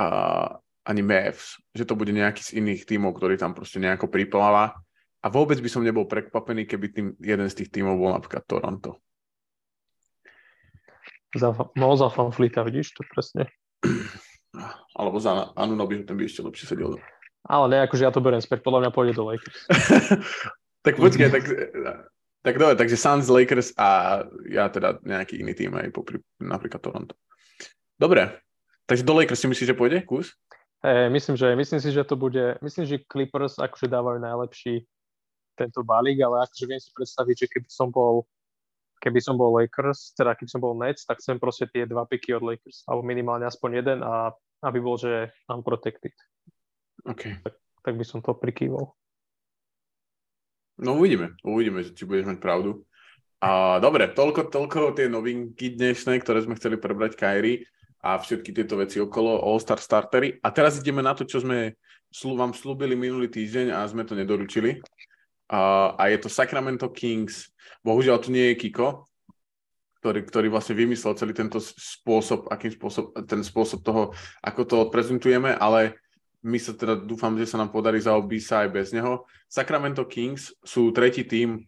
[0.00, 0.56] uh,
[0.88, 1.60] ani Mavs.
[1.76, 4.72] Že to bude nejaký z iných tímov, ktorý tam proste nejako pripláva.
[5.20, 9.04] A vôbec by som nebol prekvapený, keby tým, jeden z tých tímov bol napríklad Toronto.
[11.36, 13.46] Za, no, za fanflita, vidíš to presne.
[14.96, 16.96] Alebo za Anunobi, ten by ešte lepšie sedel.
[17.46, 19.60] Ale ne, akože ja to beriem späť, podľa mňa pôjde do Lakers.
[20.86, 21.44] tak počkaj, tak,
[22.42, 27.14] tak dobre, takže Suns, Lakers a ja teda nejaký iný tým aj popri, napríklad Toronto.
[28.00, 28.42] Dobre,
[28.90, 30.34] takže do Lakers si myslíš, že pôjde kus?
[30.82, 34.84] Hey, myslím, že, myslím si, že to bude, myslím, že Clippers akože dávajú najlepší
[35.56, 38.28] tento balík, ale akože viem si predstaviť, že keby som bol
[39.06, 42.34] keby som bol Lakers, teda keby som bol Nets, tak chcem proste tie dva piky
[42.34, 44.34] od Lakers, alebo minimálne aspoň jeden a
[44.66, 46.10] aby bol, že unprotected.
[47.06, 47.38] OK.
[47.46, 47.54] Tak,
[47.86, 48.90] tak by som to prikýval.
[50.82, 52.82] No uvidíme, uvidíme, či budeš mať pravdu.
[53.38, 57.62] A dobre, toľko, toľko tie novinky dnešné, ktoré sme chceli prebrať Kyrie
[58.02, 60.42] a všetky tieto veci okolo All-Star Startery.
[60.42, 61.78] A teraz ideme na to, čo sme
[62.24, 64.82] vám slúbili minulý týždeň a sme to nedoručili.
[65.50, 67.50] A, a je to Sacramento Kings.
[67.82, 69.06] Bohužiaľ tu nie je Kiko,
[70.02, 74.02] ktorý, ktorý vlastne vymyslel celý tento spôsob, akým spôsob, ten spôsob toho,
[74.42, 75.98] ako to odprezentujeme, ale
[76.46, 79.26] my sa teda dúfam, že sa nám podarí zaobísť aj bez neho.
[79.50, 81.66] Sacramento Kings sú tretí tým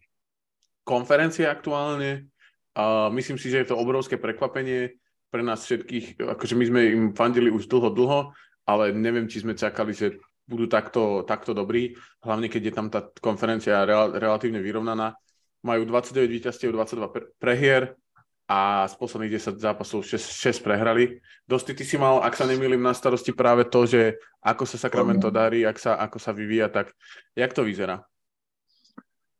[0.87, 2.31] konferencie aktuálne.
[2.79, 4.95] A myslím si, že je to obrovské prekvapenie
[5.29, 6.23] pre nás všetkých.
[6.23, 8.19] Akože my sme im fandili už dlho, dlho,
[8.63, 10.15] ale neviem, či sme čakali, že
[10.49, 11.93] budú takto, takto dobrí,
[12.25, 15.13] hlavne keď je tam tá konferencia rel, relatívne vyrovnaná.
[15.61, 17.93] Majú 29 víťazstiev, 22 prehier,
[18.49, 21.21] a z posledných 10 zápasov 6, 6 prehrali.
[21.45, 25.29] Dosti, ty si mal, ak sa nemýlim, na starosti práve to, že ako sa Sacramento
[25.29, 26.89] darí, ak sa, ako sa vyvíja, tak
[27.37, 28.01] jak to vyzerá?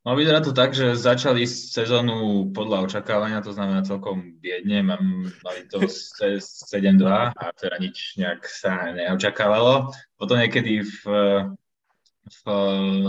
[0.08, 5.68] No vyzerá to tak, že začali sezónu podľa očakávania, to znamená celkom biedne, mám, mali
[5.68, 7.04] to 7-2
[7.36, 9.92] a teda nič nejak sa neočakávalo.
[10.16, 11.04] Potom niekedy v,
[12.32, 12.44] v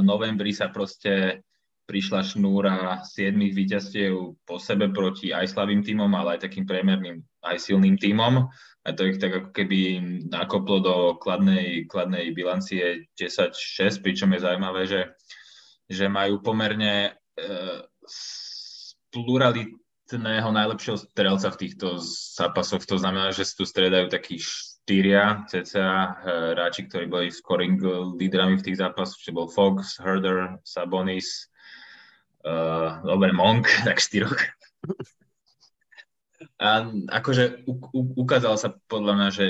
[0.02, 1.46] novembri sa proste
[1.86, 7.70] prišla šnúra siedmých víťazstiev po sebe proti aj slabým tímom, ale aj takým priemerným, aj
[7.70, 8.50] silným tímom.
[8.82, 14.82] A to ich tak ako keby nakoplo do kladnej, kladnej bilancie 10-6, pričom je zaujímavé,
[14.86, 15.00] že,
[15.90, 17.42] že majú pomerne e,
[19.10, 21.98] pluralitného najlepšieho strelca v týchto
[22.38, 22.86] zápasoch.
[22.86, 26.08] To znamená, že tu stredajú takí štyria cca e,
[26.54, 27.82] hráči, ktorí boli scoring
[28.14, 31.50] lídrami v tých zápasoch, čo bol Fox, Herder, Sabonis,
[32.46, 33.02] uh,
[33.34, 34.38] Monk, tak štyroch.
[36.60, 39.46] A akože u, u, ukázalo sa podľa mňa, že,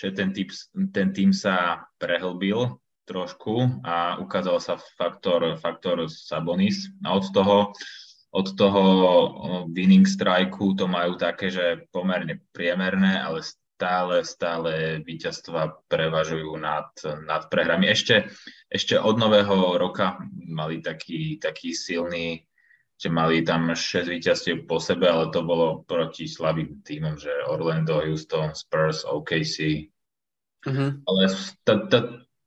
[0.00, 0.52] že ten, typ,
[0.92, 6.90] ten tým sa prehlbil trošku a ukázal sa faktor, faktor Sabonis.
[7.06, 7.70] A od toho,
[8.34, 8.82] od toho
[9.70, 16.90] winning strajku to majú také, že pomerne priemerné, ale stále, stále víťazstva prevažujú nad,
[17.22, 17.92] nad prehrami.
[17.92, 18.32] Ešte,
[18.66, 22.42] ešte od nového roka mali taký, taký silný,
[22.96, 28.00] že mali tam 6 víťazstiev po sebe, ale to bolo proti slabým týmom, že Orlando,
[28.00, 29.92] Houston, Spurs, OKC.
[30.64, 30.96] Uh-huh.
[31.04, 31.22] Ale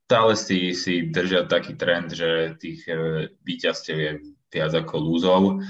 [0.09, 4.11] stále si, si držia taký trend, že tých e, víťazstiev je
[4.49, 5.61] viac ako lúzov.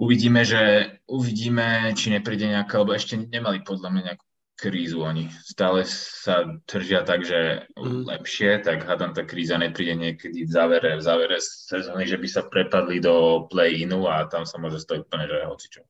[0.00, 5.28] Uvidíme, že uvidíme, či nepríde nejaká, lebo ešte nemali podľa mňa nejakú krízu oni.
[5.44, 8.08] Stále sa držia tak, že mm.
[8.08, 12.48] lepšie, tak hádam tá kríza nepríde niekedy v závere, v závere sezóny, že by sa
[12.48, 15.82] prepadli do play-inu a tam sa môže stať úplne, že hocičo.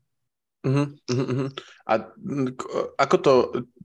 [0.61, 1.49] Uh-huh, uh-huh.
[1.87, 1.93] A
[2.99, 3.33] ako to,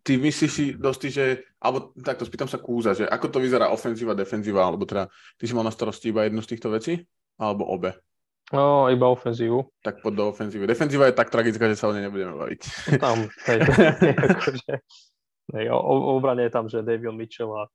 [0.05, 1.25] ty myslíš si dosti, že,
[1.57, 5.09] alebo takto spýtam sa Kúza, že ako to vyzerá ofenzíva, defenzíva, alebo teda
[5.41, 7.01] ty si mal na starosti iba jednu z týchto vecí,
[7.41, 7.97] alebo obe?
[8.53, 9.65] No, iba ofenzívu.
[9.81, 10.69] Tak pod do ofenzívy.
[10.69, 12.61] Defenzíva je tak tragická, že sa o nej nebudeme baviť.
[13.01, 13.59] Tam, hej,
[14.37, 14.73] akože,
[15.57, 17.65] hej, o, o obrane je tam, že Davion Mitchell a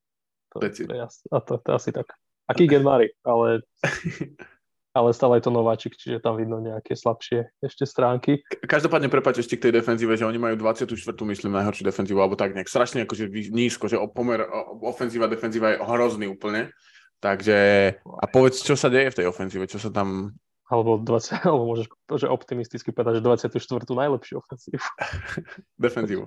[0.54, 2.14] to, to, je, a to, to asi tak.
[2.46, 3.66] A Keegan Murray, ale,
[4.90, 8.42] ale stále je to nováčik, čiže tam vidno nejaké slabšie ešte stránky.
[8.66, 10.90] Každopádne prepáč ešte k tej defenzíve, že oni majú 24.
[11.30, 14.42] myslím najhoršiu defenzívu, alebo tak nejak strašne akože nízko, že pomer
[14.82, 16.74] ofenzíva, defenzíva je hrozný úplne.
[17.20, 17.58] Takže
[18.00, 20.34] a povedz, čo sa deje v tej ofenzíve, čo sa tam
[20.70, 23.58] alebo 20, alebo môžeš že optimisticky povedať, že 24.
[23.90, 24.86] najlepšiu ofenzívu.
[25.84, 26.24] defenzívu.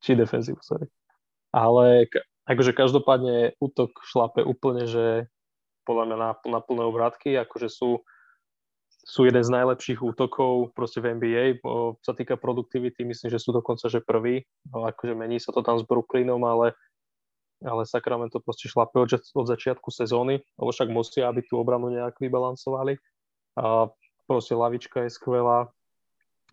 [0.00, 0.88] Či defenzívu, sorry.
[1.54, 2.08] Ale
[2.48, 5.30] akože každopádne útok šlape úplne, že
[5.84, 8.00] podľa mňa na, na plné obrátky, akože sú,
[9.04, 11.44] sú jeden z najlepších útokov proste v NBA.
[11.62, 14.42] O, sa týka produktivity, myslím, že sú dokonca, že prvý.
[14.72, 16.72] No, akože mení sa to tam s Brooklynom, ale,
[17.62, 22.16] ale Sacramento proste šlape od, od začiatku sezóny, lebo však musia, aby tú obranu nejak
[22.18, 22.98] vybalancovali
[23.54, 23.86] a
[24.26, 25.70] proste lavička je skvelá.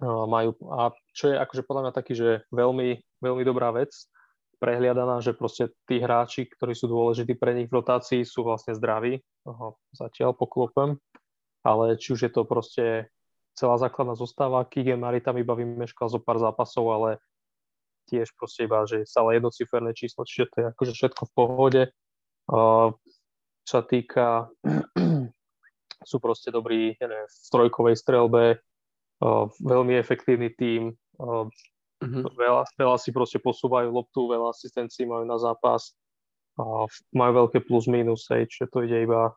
[0.01, 3.93] A majú, a čo je akože podľa mňa taký, že veľmi, veľmi dobrá vec,
[4.61, 9.17] prehliadaná, že proste tí hráči, ktorí sú dôležití pre nich v rotácii, sú vlastne zdraví.
[9.49, 11.01] Aha, zatiaľ poklopem.
[11.65, 13.09] Ale či už je to proste
[13.57, 17.09] celá základná zostáva, Murray tam iba vymeškal zo pár zápasov, ale
[18.09, 21.81] tiež proste iba, že stále jednociferné číslo, čiže to je akože všetko v pohode.
[22.49, 22.93] Uh,
[23.65, 24.49] čo sa týka
[26.09, 31.45] sú proste dobrí neviem, v trojkovej strelbe, uh, veľmi efektívny tím, uh,
[32.01, 32.25] uh-huh.
[32.33, 35.93] veľa, veľa si proste posúvajú loptu, veľa asistencií majú na zápas,
[36.57, 39.31] uh, majú veľké plus minus, hej, čiže to ide iba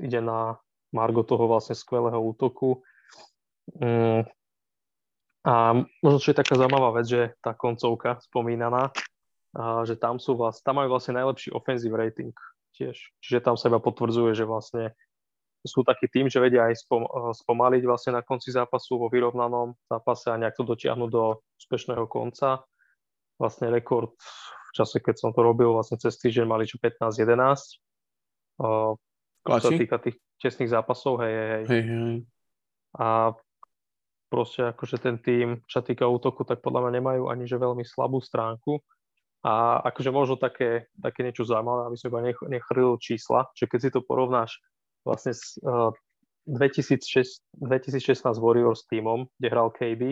[0.00, 0.58] ide na
[0.92, 2.80] margo toho vlastne skvelého útoku.
[3.78, 4.24] Um,
[5.42, 8.94] a možno, čo je taká zaujímavá vec, že tá koncovka spomínaná,
[9.52, 12.32] a že tam sú vlastne, tam majú vlastne najlepší offensive rating
[12.72, 12.96] tiež.
[13.20, 14.96] Čiže tam sa iba potvrdzuje, že vlastne
[15.62, 19.74] sú taký tým, že vedia aj spom- eh, spomaliť vlastne na konci zápasu vo vyrovnanom
[19.86, 22.62] zápase a nejak to dotiahnuť do úspešného konca.
[23.38, 24.14] Vlastne rekord
[24.72, 27.76] v čase, keď som to robil, vlastne cez týždeň mali čo 15-11.
[28.62, 28.96] Uh,
[29.44, 31.82] Čo sa týka tých tesných zápasov, hej, hej, hej.
[31.82, 32.16] hej.
[32.96, 33.34] A
[34.32, 37.84] proste akože ten tým, čo sa týka útoku, tak podľa mňa nemajú ani že veľmi
[37.84, 38.80] slabú stránku.
[39.42, 43.78] A akože možno také, také niečo zaujímavé, aby sme iba nech, nechrlil čísla, že keď
[43.82, 44.62] si to porovnáš
[45.02, 45.90] vlastne s uh,
[46.46, 50.02] 2006, 2016 Warriors týmom, kde hral KD,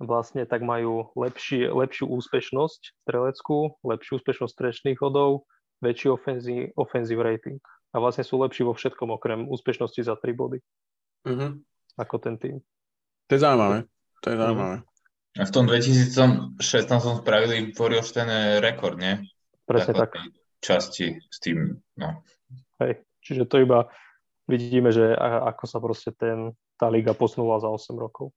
[0.00, 5.44] vlastne tak majú lepší, lepšiu úspešnosť streleckú, lepšiu úspešnosť strečných hodov,
[5.82, 7.58] väčší ofenzív, ofenzív rating.
[7.92, 10.58] A vlastne sú lepší vo všetkom, okrem úspešnosti za 3 body.
[11.26, 11.56] Uh-huh.
[11.98, 12.62] Ako ten tým.
[13.28, 13.84] To je zaujímavé.
[14.22, 14.76] To je zaujímavé.
[15.38, 16.58] A v tom 2016
[17.22, 19.22] spravili Warriors ten eh, rekord, nie?
[19.68, 20.16] Presne tak.
[20.58, 22.08] Časti s tým, no.
[22.82, 23.84] Hej, čiže to iba
[24.48, 28.32] vidíme, že ako sa proste ten, tá liga posunula za 8 rokov.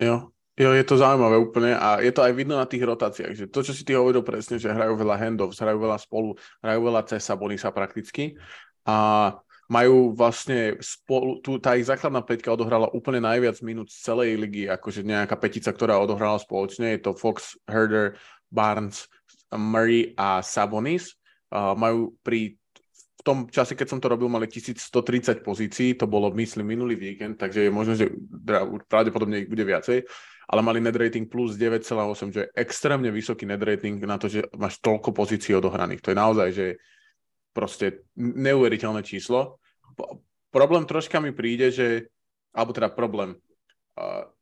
[0.00, 3.44] Jo, Jo, je to zaujímavé úplne a je to aj vidno na tých rotáciách, že
[3.44, 6.32] to, čo si ty hovoril presne, že hrajú veľa handoffs, hrajú veľa spolu,
[6.64, 8.40] hrajú veľa cez Sabonisa prakticky
[8.88, 9.36] a
[9.68, 14.64] majú vlastne spolu, tu, tá ich základná peťka odohrala úplne najviac minút z celej ligy,
[14.64, 18.16] akože nejaká petica, ktorá odohrala spoločne, je to Fox, Herder,
[18.48, 19.12] Barnes,
[19.52, 21.12] Murray a Sabonis.
[21.46, 22.58] Uh, majú pri
[23.26, 27.66] tom čase, keď som to robil, mali 1130 pozícií, to bolo, myslím, minulý víkend, takže
[27.66, 28.06] je možno, že
[28.86, 30.06] pravdepodobne ich bude viacej
[30.46, 34.46] ale mali net rating plus 9,8, čo je extrémne vysoký net rating na to, že
[34.54, 36.02] máš toľko pozícií odohraných.
[36.06, 36.66] To je naozaj, že
[37.50, 39.58] proste neuveriteľné číslo.
[40.54, 42.06] Problém troška mi príde, že,
[42.54, 43.34] alebo teda problém,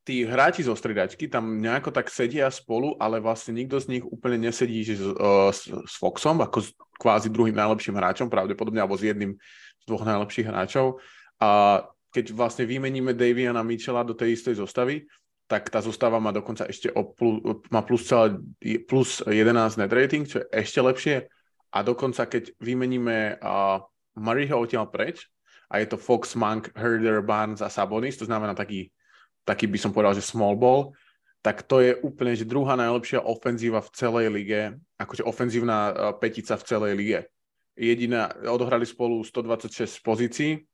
[0.04, 4.50] tí hráči zo stridačky tam nejako tak sedia spolu, ale vlastne nikto z nich úplne
[4.50, 9.06] nesedí že, uh, s, s Foxom, ako s kvázi druhým najlepším hráčom, pravdepodobne, alebo s
[9.06, 9.38] jedným
[9.80, 10.98] z dvoch najlepších hráčov.
[11.38, 15.06] A keď vlastne vymeníme Daviana Mitchella do tej istej zostavy,
[15.46, 18.38] tak tá zostáva má dokonca ešte o plus, má plus, celé,
[18.88, 21.16] plus 11 net rating, čo je ešte lepšie.
[21.74, 23.82] A dokonca keď vymeníme uh,
[24.14, 25.26] Murrayho odtiaľ preč,
[25.72, 28.94] a je to Fox, Monk, Herder, Barnes a Sabonis, to znamená taký,
[29.44, 30.92] taký by som povedal, že small ball,
[31.44, 36.56] tak to je úplne, že druhá najlepšia ofenzíva v celej lige, akože ofenzívna uh, petica
[36.56, 37.20] v celej lige.
[37.76, 40.64] Jediná, odohrali spolu 126 pozícií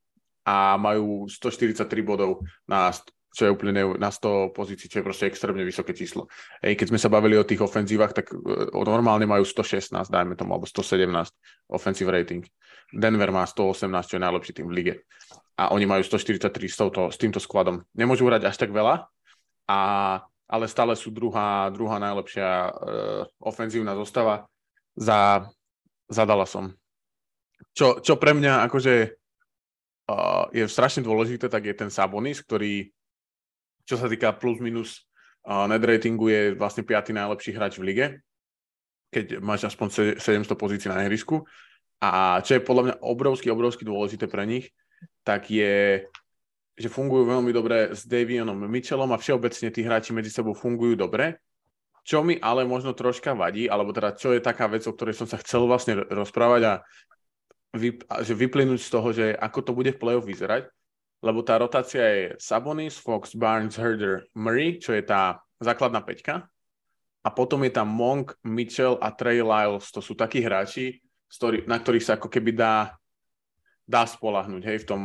[0.46, 2.92] a majú 143 bodov na
[3.30, 6.26] čo je úplne na 100 pozícií, čo je proste extrémne vysoké číslo.
[6.59, 10.59] Ej, keď sme sa bavili o tých ofenzívach, tak uh, normálne majú 116, dajme tomu,
[10.59, 11.06] alebo 117
[11.70, 12.42] offensive rating.
[12.90, 14.94] Denver má 118, čo je najlepší tým v lige.
[15.61, 17.85] A oni majú 143 s, touto, s týmto skladom.
[17.92, 19.05] Nemôžu hrať až tak veľa,
[19.68, 19.81] a,
[20.49, 22.73] ale stále sú druhá, druhá najlepšia uh,
[23.44, 24.49] ofenzívna zostava
[24.96, 25.44] za,
[26.09, 26.73] za Dallasom.
[27.77, 32.88] Čo, čo pre mňa akože uh, je strašne dôležité, tak je ten Sabonis, ktorý
[33.85, 35.03] čo sa týka plus minus
[35.51, 38.07] uh, net ratingu je vlastne piatý najlepší hráč v lige,
[39.11, 41.42] keď máš aspoň 700 pozícií na ihrisku.
[42.01, 44.73] A čo je podľa mňa obrovsky, obrovsky dôležité pre nich,
[45.24, 46.04] tak je,
[46.74, 51.38] že fungujú veľmi dobre s Davionom Mitchellom a všeobecne tí hráči medzi sebou fungujú dobre.
[52.00, 55.28] Čo mi ale možno troška vadí, alebo teda čo je taká vec, o ktorej som
[55.28, 56.74] sa chcel vlastne rozprávať a,
[57.76, 60.72] vyp- a že vyplynúť z toho, že ako to bude v play-off vyzerať,
[61.20, 66.48] lebo tá rotácia je Sabonis, Fox, Barnes, Herder, Murray, čo je tá základná peťka.
[67.20, 69.92] A potom je tam Monk, Mitchell a Trey Lyles.
[69.92, 71.04] To sú takí hráči,
[71.68, 72.96] na ktorých sa ako keby dá,
[73.90, 74.62] dá spolahnuť.
[74.62, 75.00] Hej, v tom.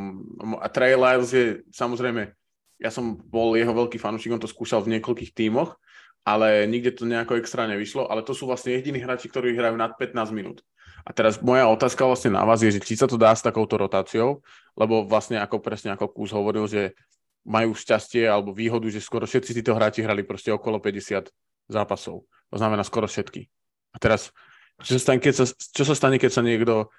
[0.61, 2.29] A Trey Lyles je samozrejme,
[2.77, 5.73] ja som bol jeho veľký fanúšik, on to skúšal v niekoľkých tímoch,
[6.21, 9.97] ale nikde to nejako extra nevyšlo, ale to sú vlastne jediní hráči, ktorí hrajú nad
[9.97, 10.61] 15 minút.
[11.05, 13.77] A teraz moja otázka vlastne na vás je, že či sa to dá s takouto
[13.77, 14.41] rotáciou,
[14.73, 16.97] lebo vlastne ako presne ako Kús hovoril, že
[17.45, 21.29] majú šťastie alebo výhodu, že skoro všetci títo hráči hrali proste okolo 50
[21.69, 22.25] zápasov.
[22.25, 23.45] To znamená skoro všetky.
[23.93, 24.33] A teraz,
[24.81, 26.89] čo sa stane, keď sa, čo sa, stane, keď sa niekto,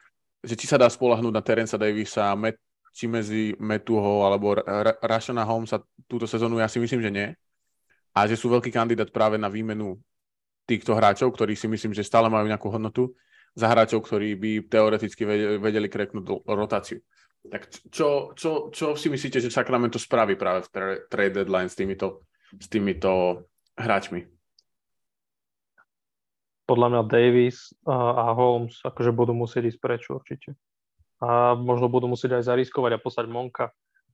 [0.42, 2.60] že či sa dá spolahnúť na Terence Davisa, Met,
[2.96, 4.56] či medzi Metuho alebo
[5.04, 7.28] Rashana Holmesa túto sezónu, ja si myslím, že nie.
[8.16, 10.00] A že sú veľký kandidát práve na výmenu
[10.64, 13.12] týchto hráčov, ktorí si myslím, že stále majú nejakú hodnotu
[13.52, 15.28] za hráčov, ktorí by teoreticky
[15.60, 17.00] vedeli kreknúť rotáciu.
[17.46, 20.68] Tak čo, čo, čo si myslíte, že Sacramento spraví práve v
[21.06, 23.44] trade deadline s týmito, s týmito
[23.78, 24.35] hráčmi?
[26.66, 30.58] Podľa mňa Davis a Holmes akože budú musieť ísť preč určite.
[31.22, 33.66] A možno budú musieť aj zariskovať a poslať Monka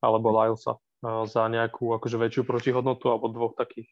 [0.05, 3.91] alebo Lylesa za nejakú akože väčšiu protihodnotu alebo dvoch takých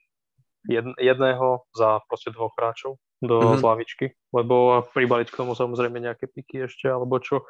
[1.00, 3.60] jedného za proste dvoch hráčov do mm-hmm.
[3.60, 7.44] zlavičky, lebo pribaliť k tomu samozrejme nejaké piky ešte, alebo čo,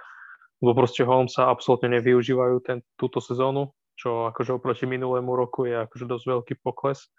[0.63, 6.07] lebo proste sa absolútne nevyužívajú ten, túto sezónu, čo akože oproti minulému roku je akože
[6.11, 7.11] dosť veľký pokles.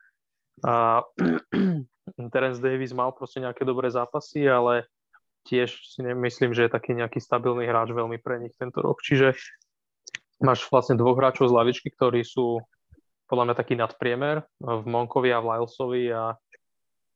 [0.67, 1.03] A
[2.33, 4.89] Terence Davis mal proste nejaké dobré zápasy, ale
[5.45, 9.01] tiež si nemyslím, že je taký nejaký stabilný hráč veľmi pre nich tento rok.
[9.01, 9.33] Čiže
[10.41, 12.61] máš vlastne dvoch hráčov z lavičky, ktorí sú
[13.29, 16.35] podľa mňa taký nadpriemer v Monkovi a v Lylesovi a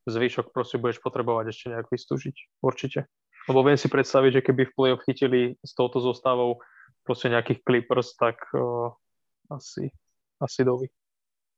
[0.08, 2.36] zvyšok proste budeš potrebovať ešte nejak vystúžiť.
[2.62, 3.10] Určite.
[3.46, 6.62] Lebo viem si predstaviť, že keby v play-off chytili s touto zostavou
[7.06, 8.90] proste nejakých Clippers, tak uh,
[9.54, 9.94] asi,
[10.42, 10.90] asi dovi.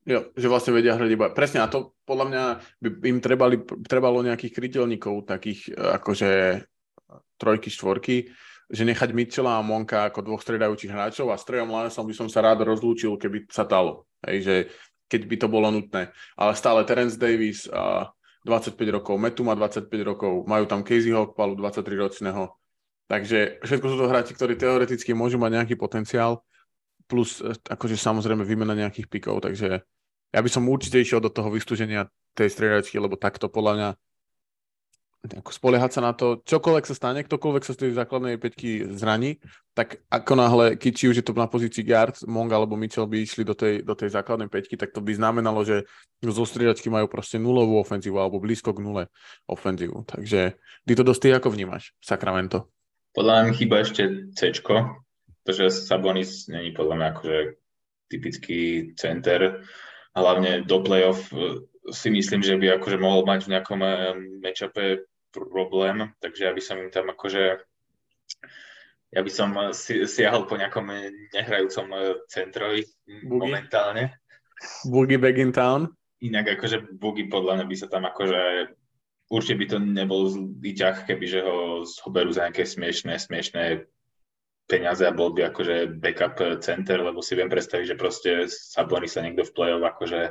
[0.07, 1.27] Jo, že vlastne vedia hrať iba.
[1.35, 2.43] Presne, a to podľa mňa
[2.79, 6.29] by im trebali, trebalo nejakých krytelníkov, takých e, akože
[7.35, 8.31] trojky, štvorky,
[8.71, 12.27] že nechať Mitchella a Monka ako dvoch stredajúcich hráčov a s Trejom Lanesom by som
[12.31, 14.07] sa rád rozlúčil, keby sa dalo.
[14.23, 14.55] Hej, že
[15.11, 16.15] keď by to bolo nutné.
[16.39, 18.07] Ale stále Terence Davis, a
[18.47, 22.47] 25 rokov, Metu má 25 rokov, majú tam Casey Hawkpalu 23 ročného.
[23.11, 26.43] Takže všetko sú to hráči, ktorí teoreticky môžu mať nejaký potenciál,
[27.07, 29.83] plus e, akože samozrejme výmena nejakých pikov, takže
[30.31, 33.89] ja by som určite išiel do toho vystúženia tej striedačky, lebo takto podľa mňa
[35.27, 39.41] ako spoliehať sa na to, čokoľvek sa stane, ktokoľvek sa z tej základnej peťky zraní,
[39.73, 43.25] tak ako náhle, keď či už je to na pozícii guard, Mong alebo Mitchell by
[43.25, 45.83] išli do tej, do tej základnej peťky, tak to by znamenalo, že
[46.23, 49.03] zo striedačky majú proste nulovú ofenzívu alebo blízko k nule
[49.49, 50.05] ofenzívu.
[50.07, 50.55] Takže
[50.85, 52.71] ty to dosť ty ako vnímaš, Sacramento?
[53.11, 54.53] Podľa mňa chýba ešte C,
[55.43, 57.37] pretože Sabonis není podľa mňa akože
[58.07, 59.65] typický center
[60.17, 61.61] hlavne do play-off e,
[61.93, 63.91] si myslím, že by akože mohol mať v nejakom e,
[64.41, 67.61] matchupe problém, takže ja by som im tam akože
[69.07, 70.89] ja by som si, siahol po nejakom
[71.31, 73.39] nehrajúcom e, centrovi Boogie.
[73.39, 74.03] momentálne.
[74.83, 75.93] Boogie back in town.
[76.19, 78.73] Inak akože Boogie podľa mňa by sa tam akože
[79.29, 83.87] určite by to nebol zlý ťah, kebyže ho zoberú za nejaké smiešné, smiešné
[84.67, 89.23] peniaze a bol by akože backup center, lebo si viem predstaviť, že proste Sabonis sa
[89.23, 90.21] niekto v play-off akože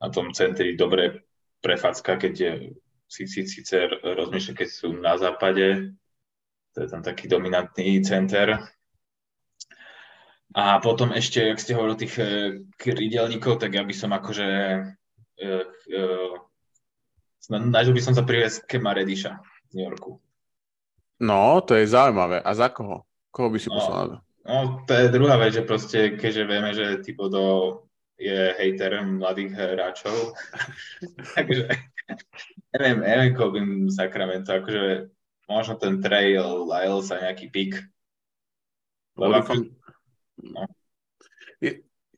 [0.00, 1.28] na tom centri dobre
[1.60, 2.52] prefacka, keď je
[3.08, 5.94] si, síce rozmýšľa, keď sú na západe,
[6.74, 8.58] to je tam taký dominantný center.
[10.54, 12.28] A potom ešte, ak ste hovorili o tých eh,
[12.78, 14.48] krydelníkov, tak ja by som akože
[15.42, 16.34] uh,
[17.50, 19.32] nažil by som sa priviesť Kema Rediša
[19.70, 20.22] z New Yorku.
[21.22, 22.38] No, to je zaujímavé.
[22.42, 23.06] A za koho?
[23.34, 24.22] Koho by si no, poslal?
[24.46, 27.82] No, to je druhá vec, že proste, keďže vieme, že Tibodo
[28.14, 30.38] je hejter mladých hráčov,
[31.34, 31.66] takže
[32.78, 35.10] neviem, neviem, koho bym Sacramento, akože
[35.50, 37.50] možno ten trail, Lyle sa nejaký.
[39.18, 39.52] Lebo ako,
[40.46, 40.62] no.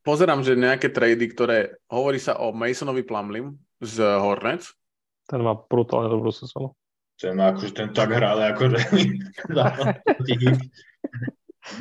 [0.05, 4.77] Pozerám, že nejaké trady, ktoré hovorí sa o Masonovi Plumlim z Hornets.
[5.27, 6.77] Ten má brutálne dobrú sezónu.
[7.19, 8.79] Ten má akože ten tak hral, akože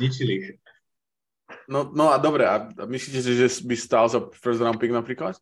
[0.02, 0.46] Ničili ich.
[1.70, 5.38] No, no a dobre, a myslíte si, že by stál za first round pick napríklad?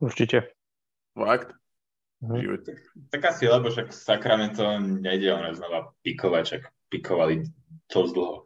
[0.00, 0.52] Určite.
[1.16, 1.52] Fakt?
[2.20, 2.64] Mhm.
[2.64, 2.76] Tak,
[3.08, 6.62] tak asi, lebo však Sacramento nejde ono znova pikovať, však
[6.92, 7.48] pikovali
[7.88, 8.44] to dlho.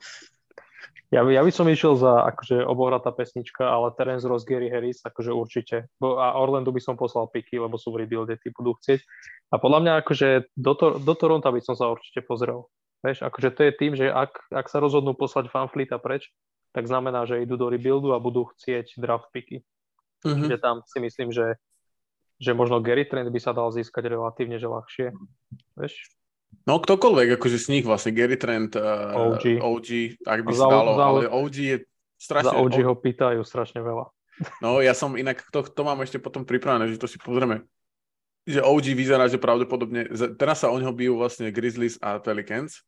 [1.14, 5.31] Ja, ja by som išiel za akože obohratá pesnička, ale Terence Ross, Gary Harris, akože
[5.31, 5.77] určite.
[6.03, 8.99] Bo, a Orlando by som poslal piky, lebo sú v rebuilde, tí budú chcieť.
[9.55, 12.66] A podľa mňa akože do, to, do Toronto by som sa určite pozrel.
[13.05, 16.32] Vieš, akože to je tým, že ak, ak sa rozhodnú poslať fanflita preč,
[16.72, 19.61] tak znamená, že idú do rebuildu a budú chcieť draft picky.
[20.24, 20.48] Mm-hmm.
[20.48, 21.61] Čiže tam si myslím, že,
[22.40, 25.12] že možno Gary Trent by sa dal získať relatívne že ľahšie.
[25.76, 25.94] Vieš?
[26.64, 29.61] No ktokoľvek, akože z nich vlastne Gary Trent, uh, OG.
[29.61, 29.88] OG,
[30.24, 31.76] ak by sa dalo, za, ale OG je
[32.16, 32.57] strašne...
[32.57, 34.09] Za OG ho pýtajú strašne veľa.
[34.64, 37.68] No ja som inak, to, to mám ešte potom pripravené, že to si pozrieme.
[38.48, 40.09] Že OG vyzerá, že pravdepodobne,
[40.40, 42.82] teraz sa o ňo bijú vlastne Grizzlies a Pelicans,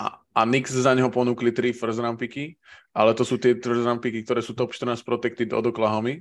[0.00, 2.56] a, a Knicks za neho ponúkli tri first round picky,
[2.92, 6.20] ale to sú tie first round picky, ktoré sú top 14 protected od Oklahoma.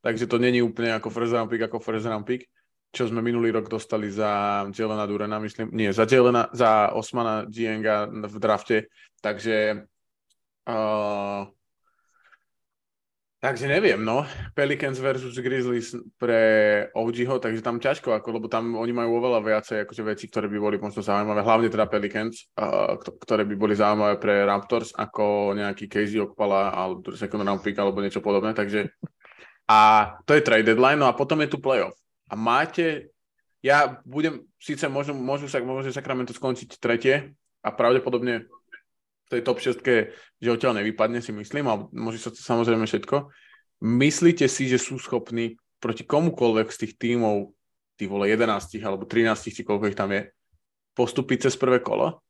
[0.00, 2.48] Takže to není úplne ako first round pick, ako first round pick,
[2.90, 8.10] čo sme minulý rok dostali za Jelena Durena, myslím, nie, za Jelena, za Osmana Gienga
[8.10, 8.90] v drafte.
[9.22, 9.86] Takže
[10.66, 11.46] uh,
[13.40, 14.28] Takže neviem, no.
[14.52, 19.76] Pelicans versus Grizzlies pre OGho, takže tam ťažko, ako, lebo tam oni majú oveľa viacej
[19.88, 24.20] akože veci, ktoré by boli možno zaujímavé, hlavne teda Pelicans, uh, ktoré by boli zaujímavé
[24.20, 28.92] pre Raptors, ako nejaký Casey Okpala alebo second round pick alebo niečo podobné, takže
[29.64, 29.78] a
[30.28, 31.96] to je trade deadline, no a potom je tu playoff.
[32.28, 33.08] A máte,
[33.64, 37.32] ja budem, síce môžu, môžu sa, môže Sacramento skončiť tretie
[37.64, 38.52] a pravdepodobne
[39.30, 39.80] tej top 6,
[40.42, 43.30] že odtiaľ nevypadne, si myslím, ale môže sa to samozrejme všetko.
[43.80, 47.54] Myslíte si, že sú schopní proti komukoľvek z tých tímov,
[47.96, 48.50] tých vole 11
[48.82, 50.28] alebo 13, či koľko ich tam je,
[50.98, 52.20] postúpiť cez prvé kolo?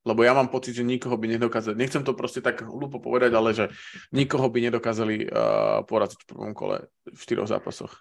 [0.00, 3.52] Lebo ja mám pocit, že nikoho by nedokázali, nechcem to proste tak hlúpo povedať, ale
[3.52, 3.68] že
[4.16, 7.92] nikoho by nedokázali uh, poraziť v prvom kole v štyroch zápasoch.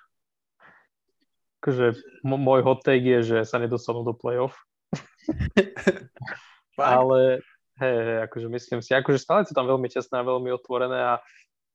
[1.60, 4.56] Takže môj hot take je, že sa nedostanú do play-off
[6.80, 7.44] Ale
[7.80, 11.14] hej, hej, akože myslím si, akože stále sú tam veľmi tesné a veľmi otvorené a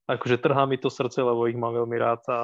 [0.09, 2.39] akože trhá mi to srdce, lebo ich mám veľmi rád a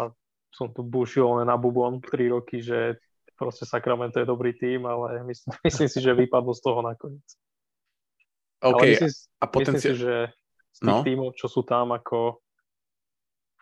[0.50, 2.98] som tu bušil len na bubon 3 roky, že
[3.38, 7.28] proste Sacramento je dobrý tým, ale myslím, myslím si, že vypadlo z toho nakoniec.
[8.60, 9.76] OK, ale myslím, a potenciál...
[9.76, 10.14] myslím si, že
[10.70, 11.04] z tých no.
[11.04, 12.44] tímov, čo sú tam, ako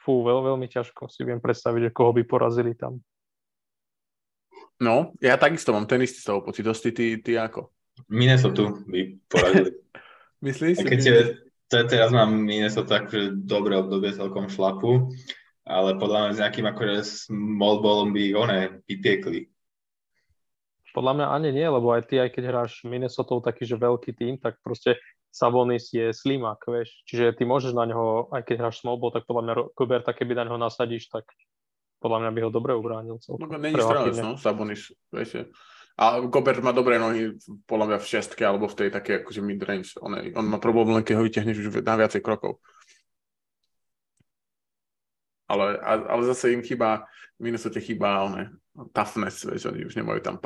[0.03, 2.99] fú, veľ, veľmi ťažko si viem predstaviť, že koho by porazili tam.
[4.79, 6.63] No, ja takisto mám ten istý z toho pocit.
[6.63, 7.75] Ty, ty, ty ako?
[8.07, 9.71] Minnesota by poradili.
[10.39, 10.87] Myslíš si?
[10.87, 11.19] Keď je,
[11.69, 15.11] teraz mám Minnesota akože dobré obdobie celkom šlapu,
[15.67, 16.95] ale podľa mňa s nejakým akože
[17.29, 19.51] small ballom by one vypiekli.
[20.97, 24.41] Podľa mňa ani nie, lebo aj ty, aj keď hráš Minnesota taký, že veľký tým,
[24.41, 24.97] tak proste
[25.29, 27.05] Sabonis je slimak, vieš.
[27.05, 30.33] Čiže ty môžeš na neho, aj keď hráš small ball, tak podľa mňa Kuberta, keby
[30.35, 31.29] na neho nasadíš, tak
[32.01, 33.21] podľa mňa by ho dobre ubránil.
[33.21, 33.45] Celkom.
[33.45, 35.53] No, není strelec, no, Sabonis, vieš.
[35.99, 37.35] A Gobert má dobré nohy,
[37.67, 39.99] podľa mňa v šestke alebo v tej také akože mid-range.
[39.99, 42.63] On, on má problém len, keď ho vytiahneš už na viacej krokov.
[45.51, 47.03] Ale, ale zase im chýba,
[47.41, 48.55] v Minnesota chýba one,
[48.95, 50.39] toughness, vieš, oni už nemajú tam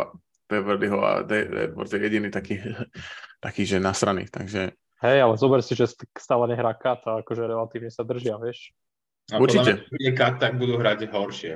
[0.49, 2.57] Beverlyho a Edwards je jediný taký,
[3.45, 4.73] taký, že nasraný, takže...
[5.05, 8.73] Hej, ale zober si, že stále nehrá Kat a akože relatívne sa držia, vieš.
[9.29, 9.85] A Určite.
[9.85, 11.55] Keď príde kat, tak budú hrať horšie.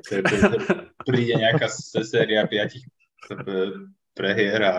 [1.09, 1.67] Príde nejaká
[2.07, 2.87] séria piatich
[4.17, 4.75] prehier a...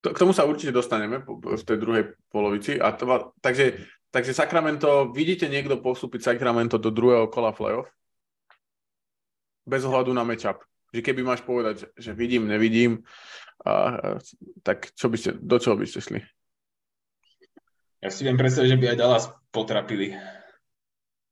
[0.00, 2.80] K tomu sa určite dostaneme v tej druhej polovici.
[2.80, 7.92] A to, takže, takže Sacramento, vidíte niekto postúpiť Sacramento do druhého kola playoff?
[9.68, 10.64] Bez ohľadu na matchup.
[10.90, 13.04] Že keby máš povedať, že vidím, nevidím,
[13.60, 14.16] a,
[14.64, 16.20] tak čo by ste, do čoho by ste šli?
[18.00, 20.16] Ja si viem predstaviť, že by aj Dallas potrapili.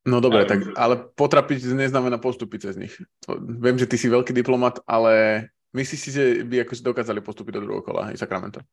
[0.07, 2.95] No dobre, tak, ale potrapiť neznamená postúpiť cez nich.
[3.59, 5.45] Viem, že ty si veľký diplomat, ale
[5.75, 8.63] myslíš si, že by akože dokázali postúpiť do druhého kola aj Sacramento?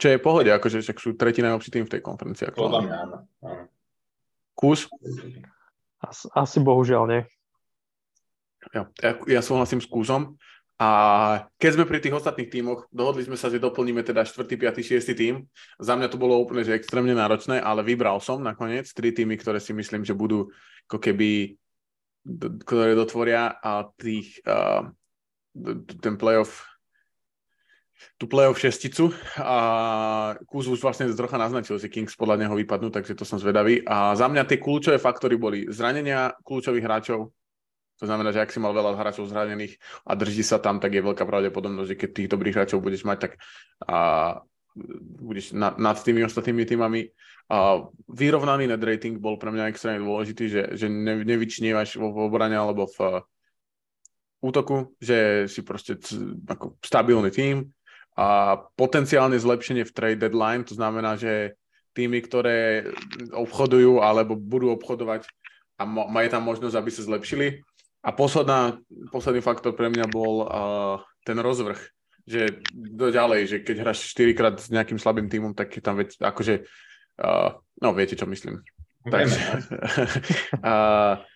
[0.00, 2.50] Čo je pohode, akože však sú tretí najlepší tým v tej konferencii.
[2.56, 3.16] Podľa mňa áno.
[4.58, 4.90] Kus?
[6.00, 7.22] Asi, asi bohužiaľ nie.
[8.74, 10.36] Ja, ja, ja súhlasím s kúzom.
[10.80, 10.88] A
[11.60, 15.12] keď sme pri tých ostatných tímoch, dohodli sme sa, že doplníme teda 4., 5., 6.
[15.12, 15.44] tým.
[15.76, 19.60] Za mňa to bolo úplne že extrémne náročné, ale vybral som nakoniec tri týmy, ktoré
[19.60, 20.48] si myslím, že budú
[20.88, 21.60] ako keby,
[22.64, 24.88] ktoré dotvoria a tých, uh,
[26.00, 26.64] ten playoff
[28.16, 33.12] tú playoff šesticu a Kuz už vlastne trocha naznačil, že Kings podľa neho vypadnú, takže
[33.12, 33.84] to som zvedavý.
[33.84, 37.28] A za mňa tie kľúčové faktory boli zranenia kľúčových hráčov,
[38.00, 39.76] to znamená, že ak si mal veľa hráčov zranených
[40.08, 43.18] a drží sa tam, tak je veľká pravdepodobnosť, že keď tých dobrých hráčov budeš mať,
[43.28, 43.32] tak
[43.84, 44.40] a,
[45.20, 47.12] budeš nad, nad tými ostatnými týmami.
[47.50, 52.18] A vyrovnaný net rating bol pre mňa extrémne dôležitý, že, že ne, nevyčnievaš vo, v
[52.24, 53.20] obrane alebo v
[54.40, 56.00] útoku, že si proste
[56.48, 57.68] ako stabilný tým
[58.16, 61.58] a potenciálne zlepšenie v trade deadline, to znamená, že
[61.92, 62.88] týmy, ktoré
[63.34, 65.28] obchodujú alebo budú obchodovať
[65.76, 67.60] a majú tam možnosť, aby sa zlepšili,
[68.00, 68.80] a posledná,
[69.12, 70.48] posledný faktor pre mňa bol uh,
[71.24, 71.76] ten rozvrh,
[72.24, 76.00] že do ďalej, že keď hráš 4 krát s nejakým slabým týmom, tak je tam
[76.00, 76.64] veď, akože,
[77.20, 78.64] uh, no viete, čo myslím.
[79.04, 79.40] Takže,
[80.64, 81.20] uh,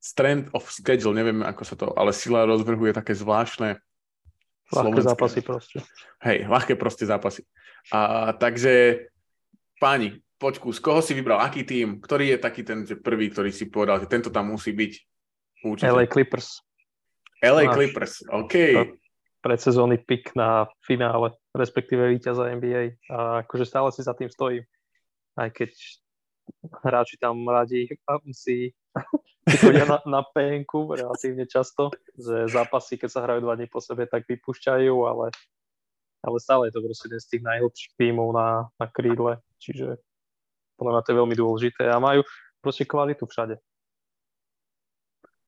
[0.00, 3.76] strength of schedule, neviem, ako sa to, ale sila rozvrhu je také zvláštne.
[4.72, 5.78] Ľahké zápasy proste.
[6.24, 7.44] Hej, ľahké proste zápasy.
[7.92, 9.06] A, takže,
[9.76, 13.52] páni, počku, z koho si vybral, aký tým, ktorý je taký ten že prvý, ktorý
[13.52, 15.09] si povedal, že tento tam musí byť
[15.64, 15.92] Určite.
[15.92, 16.64] LA Clippers.
[17.40, 18.54] LA Máš Clippers, OK.
[19.40, 23.00] Predsezónny pik na finále, respektíve víťaza NBA.
[23.08, 24.68] A akože stále si za tým stojím.
[25.40, 25.72] Aj keď
[26.84, 27.88] hráči tam radi
[28.36, 28.74] si
[29.62, 34.04] chodia na, na PNK relatívne často, že zápasy, keď sa hrajú dva dní po sebe,
[34.04, 35.32] tak vypúšťajú, ale,
[36.20, 40.02] ale stále je to proste jeden z tých najlepších tímov na, na krídle, čiže
[40.76, 42.20] podľa mňa to je veľmi dôležité a majú
[42.60, 43.56] proste kvalitu všade.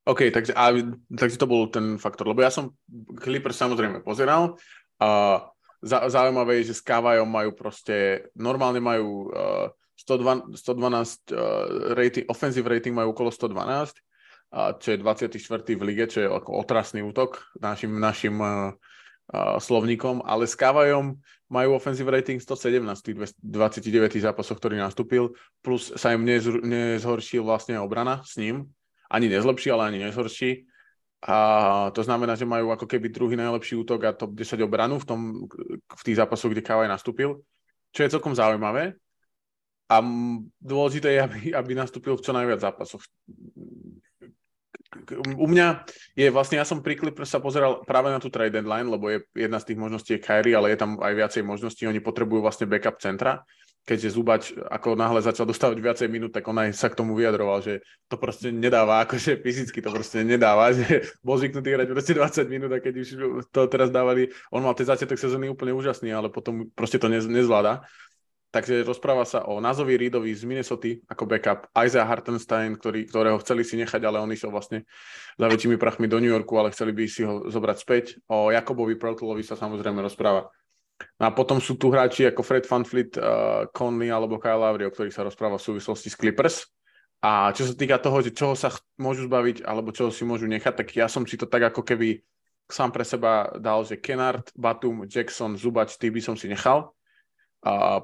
[0.03, 0.75] OK, takže, a,
[1.15, 2.75] takže to bol ten faktor, lebo ja som
[3.23, 4.59] Clippers samozrejme pozeral
[4.99, 5.39] a
[5.83, 12.27] za, zaujímavé je, že s Kavajom majú proste, normálne majú uh, 112, 112 uh, rating,
[12.27, 15.39] offensive rating majú okolo 112, uh, čo je 24.
[15.71, 18.75] v lige, čo je ako otrasný útok našim, našim uh,
[19.31, 22.83] uh, slovníkom, ale s Kavajom majú offensive rating 117
[23.15, 28.71] v 29 zápasoch, ktorý nastúpil, plus sa im nez, nezhoršil vlastne obrana s ním,
[29.13, 30.65] ani nezlepší, ale ani nezhorší.
[31.23, 31.37] A
[31.95, 35.21] to znamená, že majú ako keby druhý najlepší útok a top 10 obranu v, tom,
[35.87, 37.39] v tých zápasoch, kde Kavaj nastúpil,
[37.95, 38.99] čo je celkom zaujímavé.
[39.87, 40.03] A
[40.59, 43.05] dôležité je, aby, aby nastúpil v čo najviac zápasoch.
[45.39, 45.87] u mňa
[46.19, 49.23] je vlastne, ja som pri Clippers sa pozeral práve na tú trade deadline, lebo je
[49.37, 52.67] jedna z tých možností je Kyrie, ale je tam aj viacej možností, oni potrebujú vlastne
[52.67, 53.47] backup centra,
[53.83, 57.59] keďže Zubač ako náhle začal dostávať viacej minút, tak on aj sa k tomu vyjadroval,
[57.63, 62.47] že to proste nedáva, akože fyzicky to proste nedáva, že bol zvyknutý hrať proste 20
[62.47, 63.09] minút a keď už
[63.51, 67.83] to teraz dávali, on mal ten začiatok sezóny úplne úžasný, ale potom proste to nezvláda.
[68.53, 73.65] Takže rozpráva sa o Nazovi Reedovi z Minnesota ako backup, Isaiah Hartenstein, ktorý, ktorého chceli
[73.65, 74.85] si nechať, ale on išiel vlastne
[75.41, 78.05] za väčšími prachmi do New Yorku, ale chceli by si ho zobrať späť.
[78.29, 80.53] O Jakobovi Protlovi sa samozrejme rozpráva.
[81.21, 84.93] No a potom sú tu hráči ako Fred VanVleet, uh, Conley alebo Kyle Lowry, o
[84.93, 86.69] ktorých sa rozpráva v súvislosti s Clippers.
[87.23, 90.75] A čo sa týka toho, že čoho sa môžu zbaviť alebo čoho si môžu nechať,
[90.83, 92.19] tak ja som si to tak ako keby
[92.67, 96.91] sám pre seba dal, že Kennard, Batum, Jackson, Zubač, tých by som si nechal.
[97.63, 98.03] A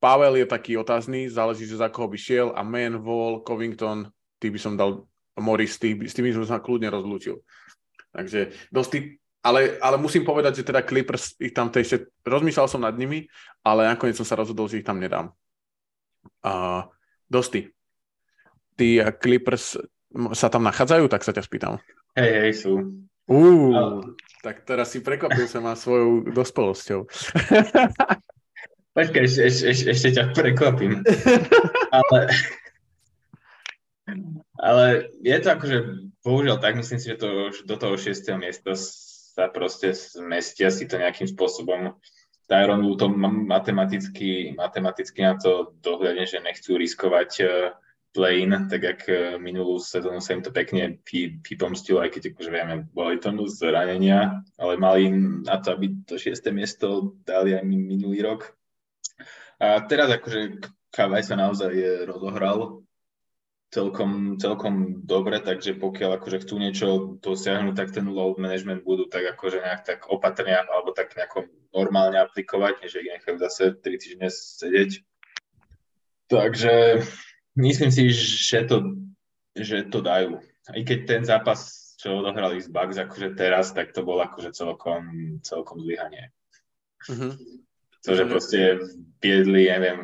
[0.00, 4.08] Pavel je taký otázny, záleží, že za koho by šiel a Man, Wall, Covington,
[4.40, 5.04] tý by som dal
[5.40, 7.40] Morris, tý, s tými som sa kľudne rozlúčil.
[8.12, 12.92] Takže dosť ale, ale musím povedať, že teda Clippers ich tam ešte, rozmýšľal som nad
[12.92, 13.24] nimi,
[13.64, 15.32] ale nakoniec som sa rozhodol, že ich tam nedám.
[16.44, 16.84] Uh,
[17.24, 17.72] Dosti,
[18.76, 19.80] tí Clippers
[20.36, 21.74] sa tam nachádzajú, tak sa ťa spýtam.
[22.18, 22.72] Hej, hej, sú.
[23.30, 23.82] Uh, no.
[24.42, 27.06] tak teraz si prekvapil sa ma svojou dospelosťou.
[28.98, 31.06] Počkaj, ešte, ešte, ešte, ešte ťa prekvapím.
[31.94, 32.20] ale,
[34.58, 34.84] ale
[35.22, 35.78] je to akože,
[36.26, 38.18] bohužiaľ tak, myslím si, že to do toho 6.
[38.34, 38.74] miesta
[39.40, 41.96] sa proste zmestia si to nejakým spôsobom.
[42.44, 43.08] Tyron to
[43.48, 47.72] matematicky, matematicky na to dohľadne, že nechcú riskovať uh,
[48.10, 50.98] play-in, tak jak uh, minulú sezónu sa im to pekne
[51.46, 55.08] vypomstilo, aj keď akože vieme, boli tomu zranenia, ale mali
[55.46, 56.42] na to, aby to 6.
[56.50, 58.50] miesto dali aj minulý rok
[59.60, 61.70] a teraz akože Kavaj sa naozaj
[62.08, 62.82] rozohral
[63.70, 66.86] celkom, celkom dobre, takže pokiaľ akože chcú niečo
[67.22, 72.18] dosiahnuť, tak ten load management budú tak akože nejak tak opatrne alebo tak nejako normálne
[72.18, 74.90] aplikovať, než ich nechajú zase 3 týždne sedieť.
[76.26, 77.02] Takže
[77.58, 79.06] myslím si, že to,
[79.54, 80.42] že to dajú.
[80.74, 85.38] I keď ten zápas, čo odohrali z Bucks akože teraz, tak to bolo akože celkom,
[85.46, 86.34] celkom zlyhanie.
[87.06, 87.32] Mm-hmm.
[88.06, 88.60] To, že proste
[89.20, 90.02] viedli, neviem,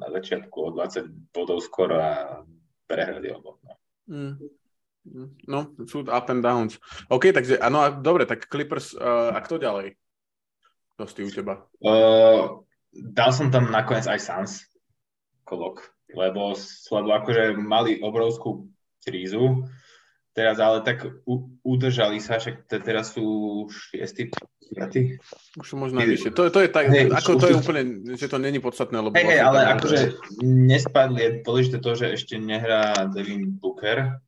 [0.00, 2.12] na začiatku o 20 bodov skoro a
[2.86, 3.60] prehrali obok.
[3.64, 3.74] No.
[4.08, 4.34] Mm.
[5.44, 6.80] No, sú up and downs.
[7.12, 10.00] OK, takže, áno, dobre, tak Clippers, uh, a kto ďalej?
[10.96, 11.54] Kto u teba?
[11.84, 12.64] Uh,
[13.12, 14.52] dal som tam nakoniec aj Sans,
[15.44, 15.84] kolok,
[16.16, 16.56] lebo,
[16.88, 18.72] lebo akože mali obrovskú
[19.04, 19.68] krízu,
[20.32, 24.32] teraz ale tak u, udržali sa, však te, teraz sú šiesti,
[24.72, 25.20] piatí.
[25.60, 26.32] Už sú možno vyššie.
[26.32, 27.82] To, to je tak, hey, ako to je úplne,
[28.16, 29.12] že to není podstatné, lebo...
[29.12, 29.98] Hej, hey, ale akože
[30.44, 34.22] nespadli, je dôležité to, že ešte nehrá Devin Booker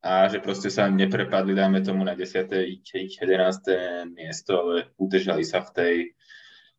[0.00, 2.48] a že proste sa neprepadli, dáme tomu na 10.
[2.48, 3.20] 11.
[4.12, 5.94] miesto, ale udržali sa v tej,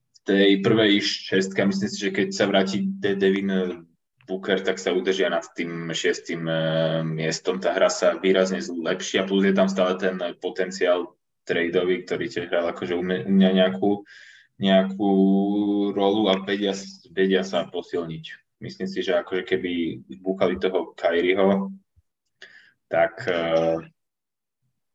[0.09, 1.61] v tej prvej šestke.
[1.61, 3.85] Myslím si, že keď sa vráti Devin
[4.25, 6.53] Booker, tak sa udržia nad tým šiestým e,
[7.03, 7.59] miestom.
[7.59, 12.69] Tá hra sa výrazne zlepšia, plus je tam stále ten potenciál tradeový, ktorý tiež hral
[12.71, 14.05] akože u mňa nejakú,
[14.61, 15.11] nejakú
[15.93, 16.73] rolu a vedia,
[17.11, 18.25] vedia sa posilniť.
[18.61, 21.73] Myslím si, že akože keby búchali toho Kyrieho,
[22.85, 23.81] tak, uh,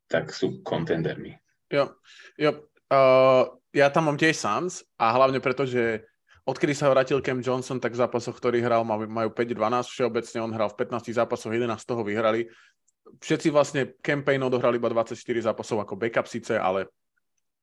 [0.07, 1.35] tak sú kontendermi.
[1.67, 1.99] Jo,
[2.39, 2.63] jo.
[2.87, 6.07] Uh, ja tam mám tiež Suns a hlavne preto, že
[6.47, 10.71] odkedy sa vrátil Cam Johnson, tak v zápasoch, ktorý hral, majú 5-12 všeobecne, on hral
[10.71, 12.47] v 15 zápasoch, 11 z toho vyhrali.
[13.07, 15.19] Všetci vlastne campaign odohrali iba 24
[15.53, 16.91] zápasov ako backup síce, ale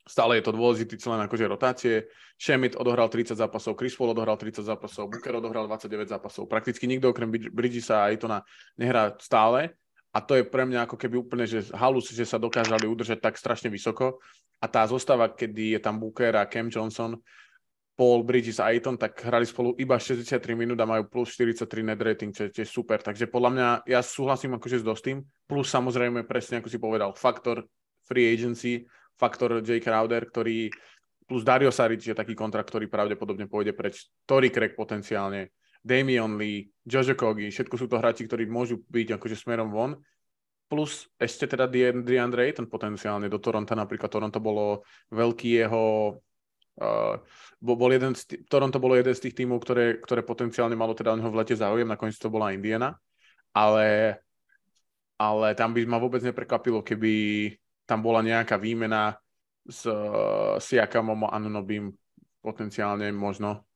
[0.03, 1.95] stále je to dôležitý člen akože rotácie.
[2.35, 6.47] Shemit odohral 30 zápasov, Chris Paul odohral 30 zápasov, Booker odohral 29 zápasov.
[6.51, 8.43] Prakticky nikto okrem Bridgesa a Aitona
[8.75, 9.75] nehrá stále.
[10.13, 13.33] A to je pre mňa ako keby úplne, že halus, že sa dokážali udržať tak
[13.33, 14.21] strašne vysoko.
[14.61, 17.17] A tá zostava, kedy je tam Booker a Cam Johnson,
[17.93, 22.01] Paul, Bridges a Aiton, tak hrali spolu iba 63 minút a majú plus 43 net
[22.01, 22.97] rating, čo je tiež super.
[22.97, 27.69] Takže podľa mňa, ja súhlasím akože s Dostým, plus samozrejme presne ako si povedal, faktor
[28.09, 28.81] free agency,
[29.13, 29.77] faktor J.
[29.77, 30.73] Crowder, ktorý
[31.29, 36.73] plus Dario Saric je taký kontrakt, ktorý pravdepodobne pôjde preč, Tory Craig potenciálne, Damian Lee,
[36.83, 39.95] Jojo Kogi, všetko sú to hráči, ktorí môžu byť akože smerom von,
[40.67, 44.81] plus ešte teda DeAndre Ayton potenciálne do Toronto, napríklad Toronto bolo
[45.13, 46.17] veľký jeho
[46.73, 47.21] Uh,
[47.61, 51.13] bol jeden z tý, Toronto bolo jeden z tých tímov, ktoré, ktoré potenciálne malo teda
[51.13, 52.97] neho v lete záujem, nakoniec to bola Indiana,
[53.53, 54.17] ale,
[55.21, 57.13] ale tam by ma vôbec neprekvapilo, keby
[57.85, 59.13] tam bola nejaká výmena
[59.69, 61.93] s uh, Siakamom a Anunobim
[62.41, 63.69] potenciálne možno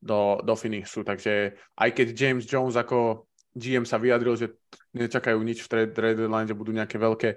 [0.00, 3.28] do, do Phoenixu, takže aj keď James Jones ako
[3.58, 4.54] GM sa vyjadril, že
[4.94, 7.36] nečakajú nič v trade deadline, že budú nejaké veľké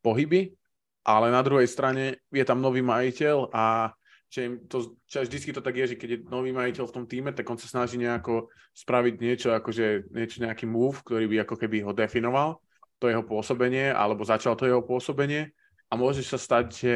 [0.00, 0.56] pohyby,
[1.04, 3.92] ale na druhej strane je tam nový majiteľ a
[4.28, 7.32] že im to, vždycky to tak je, že keď je nový majiteľ v tom týme,
[7.32, 11.80] tak on sa snaží nejako spraviť niečo, akože niečo, nejaký move, ktorý by ako keby
[11.84, 12.60] ho definoval,
[13.00, 15.48] to jeho pôsobenie, alebo začal to jeho pôsobenie
[15.88, 16.94] a môže sa stať, že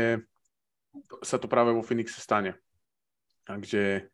[1.25, 2.53] sa to práve vo Phoenixe stane.
[3.49, 4.13] Takže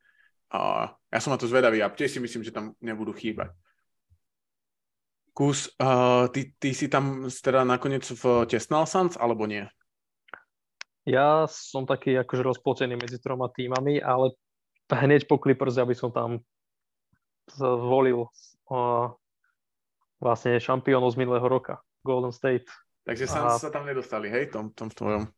[0.48, 3.52] a ja som na to zvedavý a tiež si myslím, že tam nebudú chýbať.
[5.36, 9.68] Kus, uh, ty, ty si tam teda nakoniec v Tesnal Suns, alebo nie?
[11.08, 14.36] Ja som taký akože rozplotený medzi troma týmami, ale
[14.92, 16.44] hneď po Clippers, aby som tam
[17.48, 18.28] zvolil
[18.68, 19.08] uh,
[20.20, 22.68] vlastne šampiónov z minulého roka, Golden State.
[23.08, 23.62] Takže Suns a...
[23.62, 25.32] sa tam nedostali, hej, tom, tom tvojom?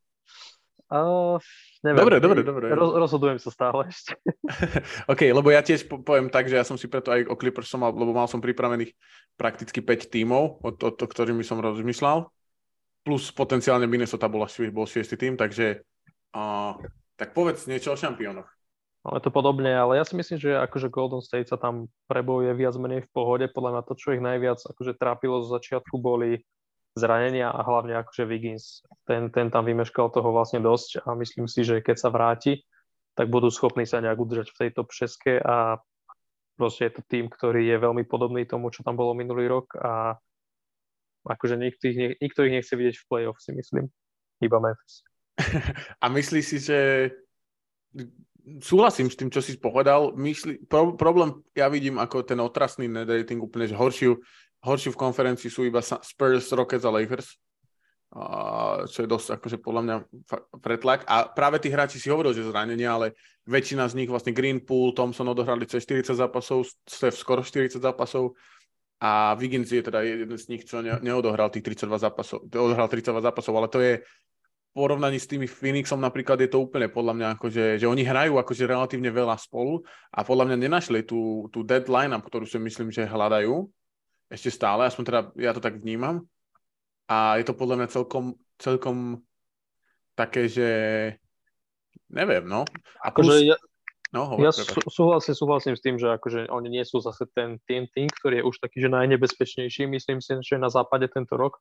[0.91, 1.39] Uh,
[1.87, 2.03] neviem.
[2.03, 2.67] Dobre, dobre, dobre.
[2.75, 4.19] Roz, rozhodujem sa stále ešte.
[5.13, 7.87] OK, lebo ja tiež poviem tak, že ja som si preto aj o Clippers som
[7.87, 8.91] mal, lebo mal som pripravených
[9.39, 12.27] prakticky 5 tímov, od, od, od ktorými som rozmýšľal.
[13.11, 15.83] Plus potenciálne Minnesota bola, bol 6 tým, takže
[16.31, 16.79] uh,
[17.19, 18.47] tak povedz niečo o šampiónoch.
[19.03, 22.55] No, je to podobne, ale ja si myslím, že akože Golden State sa tam prebojuje
[22.55, 23.51] viac menej v pohode.
[23.51, 26.39] Podľa mňa to, čo ich najviac akože trápilo zo začiatku, boli
[26.95, 31.67] zranenia a hlavne akože Wiggins, ten, ten tam vymeškal toho vlastne dosť a myslím si,
[31.67, 32.63] že keď sa vráti,
[33.19, 34.91] tak budú schopní sa nejak udržať v tejto top
[35.43, 35.83] a
[36.55, 40.15] proste je to tým, ktorý je veľmi podobný tomu, čo tam bolo minulý rok a
[41.27, 43.89] akože nikto ich, nikto ich nechce vidieť v play-off, si myslím.
[44.41, 45.05] Iba Memphis.
[46.05, 46.79] A myslíš si, že
[48.61, 50.17] súhlasím s tým, čo si povedal.
[50.17, 54.17] Myslí, pro, problém ja vidím ako ten otrasný net úplne že horšiu,
[54.61, 57.41] Horší v konferencii sú iba Spurs, Rockets a Lakers,
[58.13, 58.23] a
[58.85, 59.97] čo je dosť akože podľa mňa
[60.61, 61.09] pretlak.
[61.09, 63.17] A práve tí hráči si hovorili, že zranenia, ale
[63.49, 68.37] väčšina z nich, vlastne Greenpool, Thompson odohrali cez 40 zápasov, Steph skoro 40 zápasov
[69.01, 73.25] a Wiggins je teda jeden z nich, čo ne, neodohral tých 32 zápasov, odohral 32
[73.25, 77.29] zápasov, ale to je v porovnaní s tými Phoenixom napríklad je to úplne podľa mňa
[77.41, 79.83] akože, že oni hrajú akože relatívne veľa spolu
[80.15, 83.67] a podľa mňa nenašli tú, tú deadline, ktorú si myslím, že hľadajú
[84.31, 86.23] ešte stále, aspoň teda ja to tak vnímam.
[87.11, 89.27] A je to podľa mňa celkom, celkom
[90.15, 90.69] také, že
[92.07, 92.63] neviem, no.
[93.03, 93.35] A akože plus...
[93.43, 93.57] Akože ja,
[94.15, 97.59] no, hovor, ja sú, súhlasím, súhlasím s tým, že akože oni nie sú zase ten
[97.67, 101.59] tým, tým, ktorý je už taký, že najnebezpečnejší, myslím si, že na západe tento rok,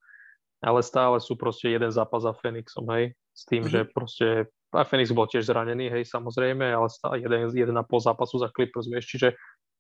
[0.59, 3.73] ale stále sú proste jeden zápas za Phoenixom, hej, s tým, mm-hmm.
[3.73, 4.27] že proste
[4.69, 8.53] a Phoenix bol tiež zranený, hej, samozrejme, ale stále jeden, jeden a pol zápasu za
[8.53, 9.33] Clippers, vieš, čiže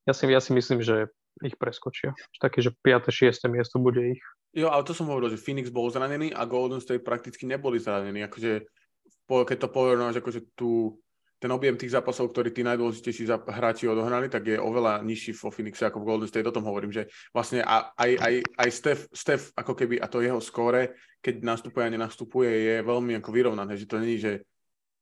[0.09, 1.13] ja si, ja si myslím, že
[1.45, 2.17] ich preskočia.
[2.41, 3.13] Také, že 5.
[3.13, 3.45] 6.
[3.53, 4.21] miesto bude ich.
[4.57, 8.25] Jo, ale to som hovoril, že Phoenix bol zranený a Golden State prakticky neboli zranení.
[8.25, 8.65] Akože,
[9.29, 10.97] keď to porovnáš, akože tu,
[11.39, 15.87] ten objem tých zápasov, ktorý tí najdôležitejší hráči odohrali, tak je oveľa nižší vo Phoenixe
[15.87, 16.43] ako v Golden State.
[16.43, 20.43] O tom hovorím, že vlastne aj, aj, aj Steph, Steph, ako keby, a to jeho
[20.43, 24.43] skóre, keď nastupuje a nenastupuje, je veľmi ako vyrovnané, že to není, že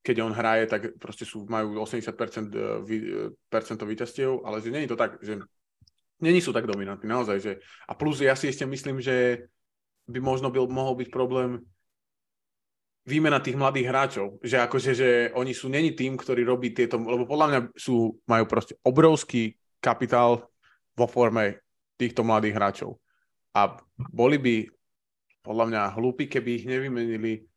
[0.06, 4.96] keď on hraje, tak proste sú, majú 80% eh, percento víťazstiev, ale že není to
[4.96, 5.42] tak, že
[6.18, 7.38] Není sú tak dominantní, naozaj.
[7.40, 7.52] Že...
[7.86, 9.46] A plus ja si ešte myslím, že
[10.10, 11.62] by možno byl, mohol byť problém
[13.08, 14.28] výmena tých mladých hráčov.
[14.44, 18.46] Že akože, že oni sú není tým, ktorý robí tieto, lebo podľa mňa sú, majú
[18.46, 20.52] proste obrovský kapitál
[20.94, 21.64] vo forme
[21.96, 23.00] týchto mladých hráčov.
[23.56, 24.56] A boli by
[25.42, 27.48] podľa mňa hlúpi, keby ich nevymenili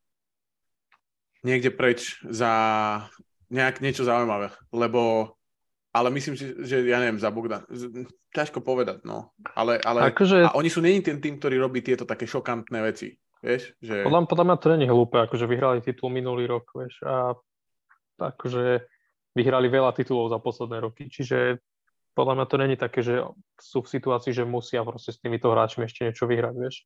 [1.42, 2.52] niekde preč za
[3.50, 4.54] nejak niečo zaujímavé.
[4.70, 5.34] Lebo
[5.90, 7.66] ale myslím si, že ja neviem, za Bogdan.
[8.30, 9.34] Ťažko povedať, no.
[9.58, 10.46] Ale, ale akože...
[10.46, 13.10] a oni sú není ten tým, ktorý robí tieto také šokantné veci.
[13.40, 14.04] Vieš, že...
[14.04, 17.32] Podľa, podľa mňa to není hlúpe, akože vyhrali titul minulý rok, vieš, a
[18.20, 18.84] akože
[19.32, 21.56] vyhrali veľa titulov za posledné roky, čiže
[22.12, 23.24] podľa mňa to není také, že
[23.56, 26.84] sú v situácii, že musia proste s týmito hráčmi ešte niečo vyhrať, vieš.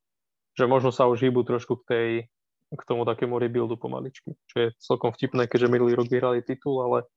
[0.55, 2.09] Že možno sa už hýbu trošku k tej,
[2.71, 7.09] k tomu takému rebuildu pomaličky, čo je celkom vtipné, keďže minulý rok vyhrali titul, ale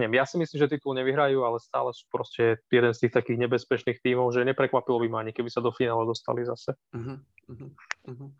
[0.00, 3.44] neviem, ja si myslím, že titul nevyhrajú, ale stále sú proste jeden z tých takých
[3.44, 6.72] nebezpečných tímov, že neprekvapilo by ma ani, keby sa do finále dostali zase.
[6.96, 7.20] Uh-huh,
[7.52, 7.70] uh-huh,
[8.08, 8.30] uh-huh.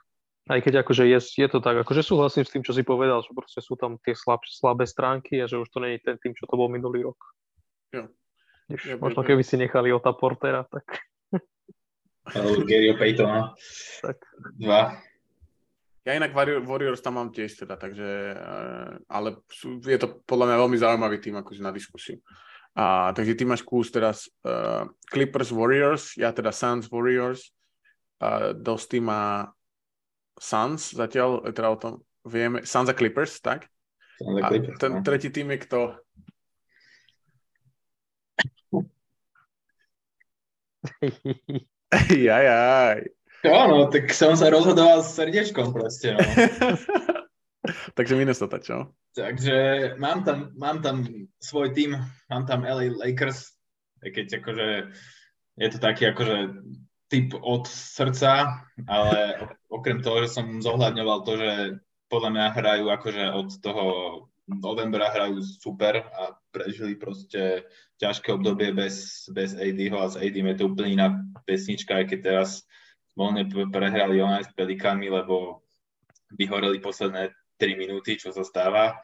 [0.49, 3.37] Aj keď akože je, je to tak, akože súhlasím s tým, čo si povedal, že
[3.37, 6.33] proste sú tam tie slab, slabé stránky a že už to nie je ten tým,
[6.33, 7.21] čo to bol minulý rok.
[7.93, 8.09] Jo.
[8.71, 10.87] Ja, možno keby si nechali Ota Portera, tak...
[12.31, 13.53] Alebo Gary Paytona.
[14.03, 14.23] Tak.
[14.59, 14.95] Dva.
[16.11, 16.35] Ja inak
[16.67, 19.39] Warriors tam mám tiež teda, takže, eh, ale
[19.87, 22.19] je to podľa mňa veľmi zaujímavý tým akože na diskusiu.
[22.75, 27.51] A, takže ty máš kús teraz uh, Clippers Warriors, ja teda Suns Warriors,
[28.23, 29.51] uh, Dosti má
[30.39, 31.93] Suns zatiaľ, teda o tom
[32.23, 33.67] vieme, Suns a Clippers, tak?
[34.23, 35.03] Suns a Clippers, ten no.
[35.03, 35.99] tretí tým je kto?
[42.31, 43.03] Jaj,
[43.43, 43.51] jaj.
[43.51, 46.23] Jo, no, tak som sa rozhodoval s srdiečkom proste, no.
[47.97, 48.93] Takže Minnesota, čo?
[49.13, 49.57] Takže
[50.01, 51.05] mám tam, mám tam
[51.43, 51.99] svoj tým,
[52.31, 53.53] mám tam LA Lakers,
[54.01, 54.69] keď akože
[55.61, 56.37] je to taký akože
[57.11, 59.19] typ od srdca, ale
[59.69, 61.53] okrem toho, že som zohľadňoval to, že
[62.07, 63.85] podľa mňa hrajú akože od toho
[64.51, 67.71] novembra hrajú super a prežili proste
[68.03, 71.09] ťažké obdobie bez, bez ADho a s AD je to úplne iná
[71.47, 72.49] pesnička, aj keď teraz
[73.15, 75.65] voľne prehrali ona s Pelikami, lebo
[76.35, 78.99] vyhoreli posledné 3 minúty, čo sa stáva,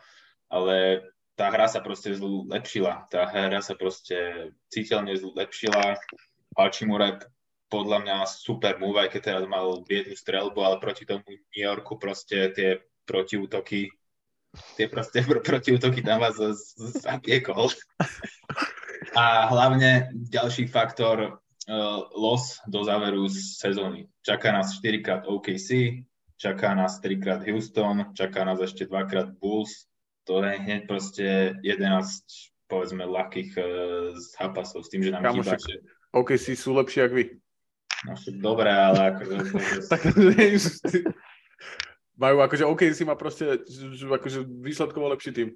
[0.48, 1.02] ale
[1.36, 3.12] tá hra sa proste zlepšila.
[3.12, 6.00] Tá hra sa proste citeľne zlepšila.
[6.56, 7.20] Hachimura
[7.68, 12.00] podľa mňa super move, aj keď teraz mal biednú strelbu, ale proti tomu New Yorku
[12.00, 13.90] proste tie protiútoky
[14.76, 16.40] tie proste pr- protiútoky tam vás
[16.76, 17.68] zapiekol.
[19.16, 21.40] A hlavne ďalší faktor
[22.16, 24.06] los do záveru sezóny.
[24.22, 25.98] Čaká nás 4 krát OKC,
[26.38, 29.90] čaká nás 3 krát Houston, čaká nás ešte 2 krát Bulls.
[30.26, 33.64] To je hneď proste 11 povedzme ľahkých uh,
[34.38, 35.74] zápasov s tým, že nám Kamu chýba, že
[36.10, 37.24] OKC sú lepšie ako vy.
[38.06, 40.00] no však dobré, ale akože, akože Tak,
[42.22, 45.48] majú akože OKC má proste že- že akože výsledkovo lepší tým.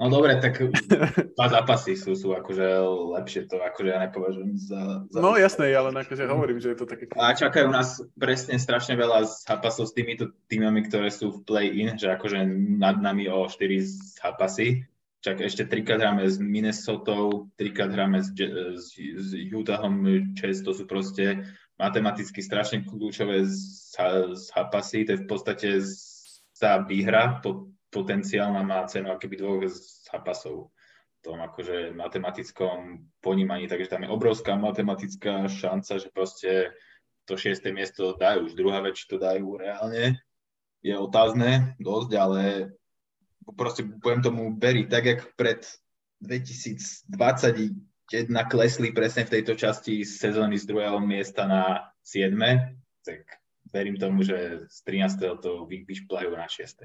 [0.00, 0.58] No dobre, tak
[1.36, 2.82] dva zápasy sú, sú akože
[3.20, 6.86] lepšie, to akože ja nepovažujem za, za No jasné, ale akože hovorím, že je to
[6.86, 7.10] také...
[7.14, 12.10] A čakajú nás presne strašne veľa zápasov s týmito týmami, ktoré sú v play-in, že
[12.10, 12.42] akože
[12.78, 14.82] nad nami o 4 zápasy.
[15.24, 17.16] Čak ešte trikrát hráme s Minnesota,
[17.56, 18.28] trikrát hráme s,
[18.76, 20.04] s, s Utahom
[20.36, 21.48] Chess, to sú proste
[21.80, 25.08] matematicky strašne kľúčové zá- zápasy.
[25.08, 25.68] To je v podstate
[26.54, 29.62] tá výhra, po, potenciálna má cenu akoby dvoch
[30.10, 30.74] zápasov
[31.24, 36.76] tom akože matematickom ponímaní, takže tam je obrovská matematická šanca, že proste
[37.24, 38.52] to šiesté miesto dajú.
[38.52, 40.20] Už druhá vec, to dajú reálne,
[40.84, 42.42] je otázne dosť, ale
[43.56, 44.86] proste budem tomu veriť.
[44.92, 45.64] Tak, jak pred
[46.20, 47.72] 2021
[48.52, 52.36] klesli presne v tejto časti sezóny z druhého miesta na 7,
[53.00, 53.24] tak
[53.72, 55.40] verím tomu, že z 13.
[55.40, 56.84] to vy- vyšplajú na 6.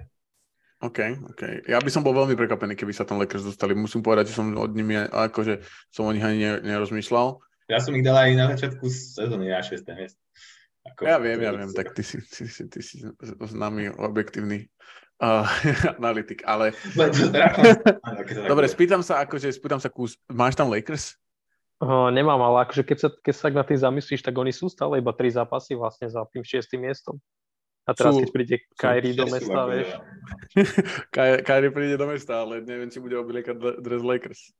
[0.79, 0.99] OK,
[1.35, 1.41] OK.
[1.67, 3.75] Ja by som bol veľmi prekvapený, keby sa tam Lakers dostali.
[3.75, 5.59] Musím povedať, že som od nimi, akože
[5.91, 7.35] som o nich ani ne- nerozmýšľal.
[7.67, 9.83] Ja som ich dal aj na začiatku sezóny na 6.
[9.91, 10.19] miesto.
[10.87, 12.95] Ako, Ja viem, ja viem, tak ty si, ty si, ty si
[13.51, 14.71] nami objektívny
[15.19, 15.43] uh,
[15.99, 16.71] analytik, ale
[18.47, 21.19] dobre, spýtam sa, akože spýtam sa kus, máš tam Lakers?
[21.79, 24.99] Uh, nemám, ale akože keď sa, keď sa na tým zamyslíš, tak oni sú stále
[24.99, 27.19] iba tri zápasy vlastne za tým šiestým miestom.
[27.89, 29.89] A teraz, Sú- keď príde Kyrie do mesta, vieš,
[31.15, 34.53] Ky- Kyrie príde do mesta, ale neviem, či bude obliekať le- dres Lakers.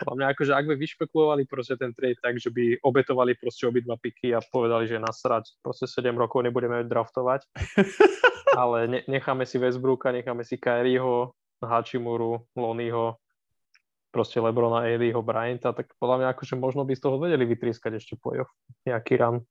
[0.05, 3.97] podľa mňa akože ak by vyšpekulovali proste ten trade tak, že by obetovali proste obidva
[3.97, 7.49] piky a povedali, že nasrať, proste 7 rokov nebudeme draftovať,
[8.61, 11.33] ale ne, necháme si Westbrooka, necháme si Kyrieho,
[11.65, 13.17] Hachimuru, Lonnieho,
[14.13, 18.15] proste Lebrona, Eliho, Bryanta, tak podľa mňa akože možno by z toho vedeli vytrieskať ešte
[18.21, 18.53] playoff,
[18.87, 19.43] nejaký run.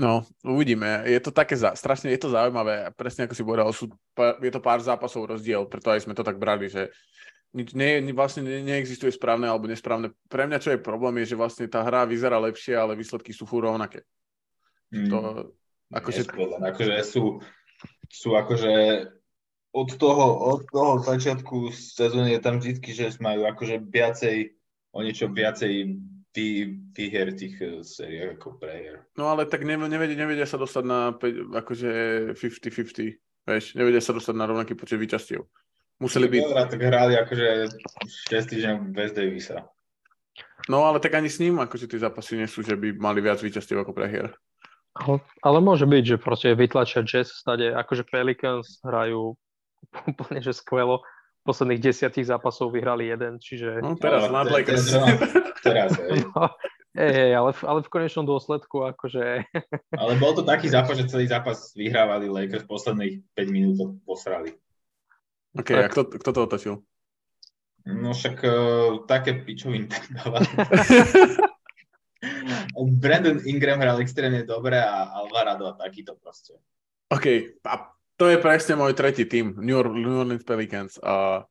[0.00, 1.04] No, uvidíme.
[1.04, 2.88] Je to také, za, strašne je to zaujímavé.
[2.96, 3.92] Presne ako si povedal, sú,
[4.40, 6.88] je to pár zápasov rozdiel, preto aj sme to tak brali, že
[7.52, 10.16] nič, nie, vlastne ne, neexistuje správne alebo nesprávne.
[10.32, 13.44] Pre mňa čo je problém, je, že vlastne tá hra vyzerá lepšie, ale výsledky sú
[13.44, 14.00] furt rovnaké.
[14.88, 15.08] Mm.
[15.12, 15.18] To,
[15.92, 16.24] Akože,
[16.56, 17.44] akože, sú,
[18.08, 18.72] sú akože
[19.76, 24.56] od toho, od toho začiatku sezóny je tam vždycky, že majú akože viacej,
[24.96, 26.00] o niečo viacej
[26.32, 29.04] výher tých eh, sériách ako prehier.
[29.20, 31.12] no ale tak ne, nevedia, nevedia sa dostať na
[31.60, 31.90] akože
[32.34, 35.44] 50-50, vieš, nevedia sa dostať na rovnaký počet výčastiev.
[36.00, 37.46] Museli byť, Dobre, tak hrali akože
[38.32, 39.70] 6 týždňov bez Davisa.
[40.66, 43.38] no ale tak ani s ním, akože tie zápasy nie sú, že by mali viac
[43.38, 44.34] výčastiev ako prehier.
[44.92, 49.36] Ale, ale môže byť, že proste vytlačia Jazz stade, akože Pelicans hrajú
[50.10, 51.00] úplne, že skvelo.
[51.42, 53.82] Posledných desiatich zápasov vyhrali jeden, čiže...
[53.82, 54.84] No teraz, Ale nad te- Lakers.
[54.94, 55.18] te-
[55.62, 56.22] Teraz, hej.
[56.92, 59.48] Hej, hej, ale, v- ale v konečnom dôsledku, akože...
[60.02, 64.52] Ale bol to taký zápas, že celý zápas vyhrávali Lakers, posledných 5 minút posrali.
[65.56, 66.74] OK, a kto, kto to otočil?
[67.88, 68.52] No však uh,
[69.08, 70.44] také pičoviny tam dávali.
[73.00, 76.60] Brandon Ingram hral extrémne dobre a Alvarado a takýto proste.
[77.08, 77.88] OK, a
[78.22, 80.94] to je presne môj tretí tým, New, Or- New Orleans Pelicans.
[81.02, 81.42] A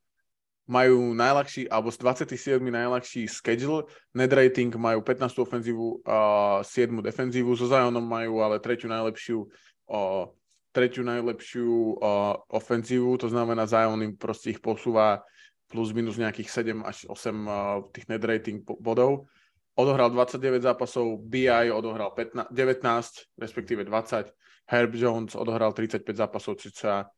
[0.72, 6.18] majú najľahší, alebo z 27 najľahší schedule, net rating majú 15 ofenzívu a
[6.64, 9.52] 7 defenzívu, so Zionom majú ale tretiu najlepšiu
[9.92, 10.32] a,
[10.72, 15.28] tretiu najlepšiu a, ofenzívu, to znamená Zion im proste ich posúva
[15.68, 17.20] plus minus nejakých 7 až 8
[17.52, 19.28] a, tých net rating bodov.
[19.76, 24.32] odohral 29 zápasov, BI odohral 15, 19, respektíve 20,
[24.72, 27.12] Herb Jones odohral 35 zápasov cca.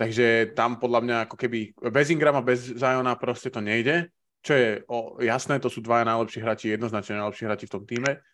[0.00, 4.08] Takže tam podľa mňa ako keby bez Ingrama, bez Ziona proste to nejde.
[4.40, 8.24] Čo je o, jasné, to sú dvaja najlepší hráči, jednoznačne najlepší hráči v tom týme.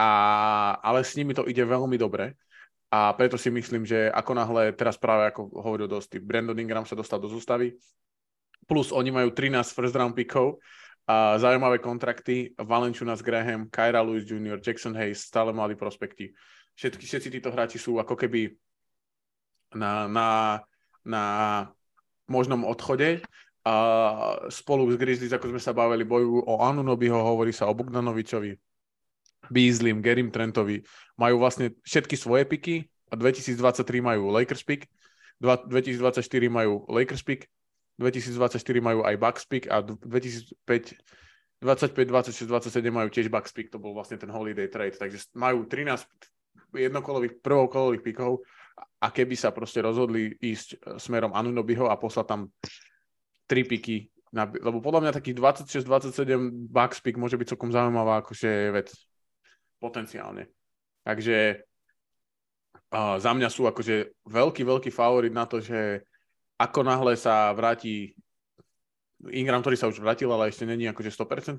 [0.00, 0.10] A,
[0.80, 2.40] ale s nimi to ide veľmi dobre.
[2.88, 6.96] A preto si myslím, že ako náhle, teraz práve ako hovoril dosť, Brandon Ingram sa
[6.96, 7.76] dostal do zústavy,
[8.66, 10.58] plus oni majú 13 first round pickov,
[11.10, 16.30] a zaujímavé kontrakty, Valenčunas Graham, Kyra Lewis Jr., Jackson Hayes, stále mladí prospekti.
[16.80, 18.56] Všetky, všetci títo hráči sú ako keby
[19.76, 20.28] na, na,
[21.04, 21.22] na
[22.24, 23.20] možnom odchode.
[23.68, 23.74] A
[24.48, 28.56] spolu s Grizzlies, ako sme sa bavili, bojujú o Anunobiho, hovorí sa o Bogdanovičovi,
[29.52, 30.80] Beasleym, Gerim Trentovi.
[31.20, 34.88] Majú vlastne všetky svoje piky a 2023 majú Lakers pick,
[35.44, 36.16] 2024
[36.48, 37.44] majú Lakers pick,
[38.00, 40.96] 2024 majú aj Bucks pick a 2005
[41.60, 45.68] 25, 26, 27 majú tiež Bucks pick, to bol vlastne ten holiday trade, takže majú
[45.68, 46.08] 13
[46.74, 48.44] jednokolových, prvokolových pikov
[49.00, 52.40] a keby sa proste rozhodli ísť e, smerom Anunobiho a poslať tam
[53.48, 58.70] 3 piky, na, lebo podľa mňa takých 26-27 Bucks pick môže byť celkom zaujímavá akože
[58.70, 58.94] vec
[59.82, 60.46] potenciálne.
[61.02, 61.66] Takže
[62.94, 66.06] uh, za mňa sú akože veľký, veľký favorit na to, že
[66.62, 68.14] ako náhle sa vráti
[69.34, 71.58] Ingram, ktorý sa už vrátil, ale ešte není akože 100%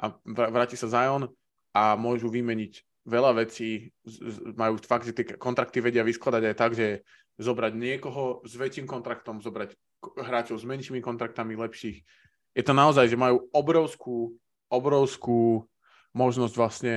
[0.00, 1.28] a vráti sa Zion
[1.76, 3.94] a môžu vymeniť veľa vecí,
[4.58, 7.06] majú fakt, že tie kontrakty vedia vyskladať aj tak, že
[7.38, 9.78] zobrať niekoho s väčším kontraktom, zobrať
[10.18, 12.02] hráčov s menšími kontraktami lepších.
[12.56, 14.34] Je to naozaj, že majú obrovskú,
[14.66, 15.64] obrovskú
[16.16, 16.94] možnosť vlastne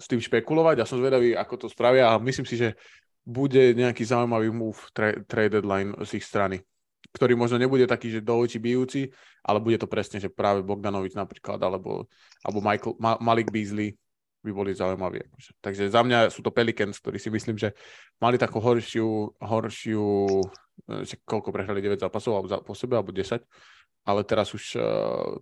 [0.00, 2.74] s tým špekulovať a som zvedavý, ako to spravia a myslím si, že
[3.22, 6.58] bude nejaký zaujímavý move trade deadline z ich strany
[7.12, 9.12] ktorý možno nebude taký, že do očí bijúci,
[9.44, 12.08] ale bude to presne, že práve Bogdanovič napríklad, alebo,
[12.40, 13.98] alebo Michael, Ma, Malik Beasley
[14.42, 15.22] by boli zaujímaví.
[15.22, 15.50] Akože.
[15.62, 17.72] Takže za mňa sú to Pelicans, ktorí si myslím, že
[18.18, 20.04] mali takú horšiu, horšiu
[20.90, 23.38] e, že koľko prehrali 9 zápasov alebo za, po sebe, alebo 10,
[24.02, 24.90] ale teraz už, e,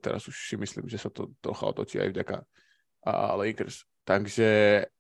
[0.05, 2.37] teraz už si myslím, že sa to trocha otočí aj vďaka
[3.09, 3.89] a Lakers.
[4.05, 4.49] Takže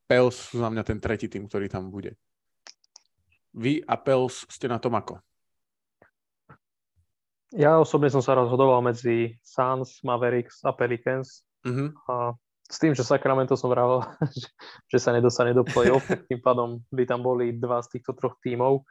[0.09, 2.17] Pels sú za mňa ten tretí tým, ktorý tam bude.
[3.53, 5.21] Vy a Pels ste na tom ako?
[7.51, 11.43] Ja osobne som sa rozhodoval medzi Suns, Mavericks a Pelicans.
[11.67, 11.89] Mm-hmm.
[12.07, 12.39] A
[12.71, 14.07] s tým, že Sacramento som vravel,
[14.39, 14.49] že,
[14.87, 18.87] že sa nedostane do play-off, tým pádom by tam boli dva z týchto troch tímov.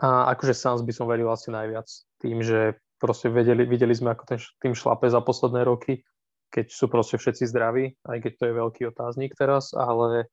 [0.00, 1.84] A akože Suns by som veril asi najviac
[2.24, 6.00] tým, že proste vedeli, videli sme, ako ten tým šlape za posledné roky,
[6.48, 10.32] keď sú proste všetci zdraví, aj keď to je veľký otáznik teraz, ale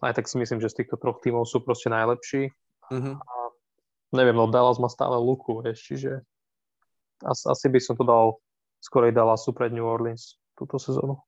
[0.00, 2.48] aj tak si myslím, že z týchto troch tímov sú proste najlepší.
[2.88, 3.14] Mm-hmm.
[3.20, 3.34] A
[4.16, 6.24] neviem, no Dallas má stále luku, vieš, čiže
[7.28, 8.40] asi, asi by som to dal
[8.80, 11.22] skorej Dallasu pred New Orleans túto sezónu.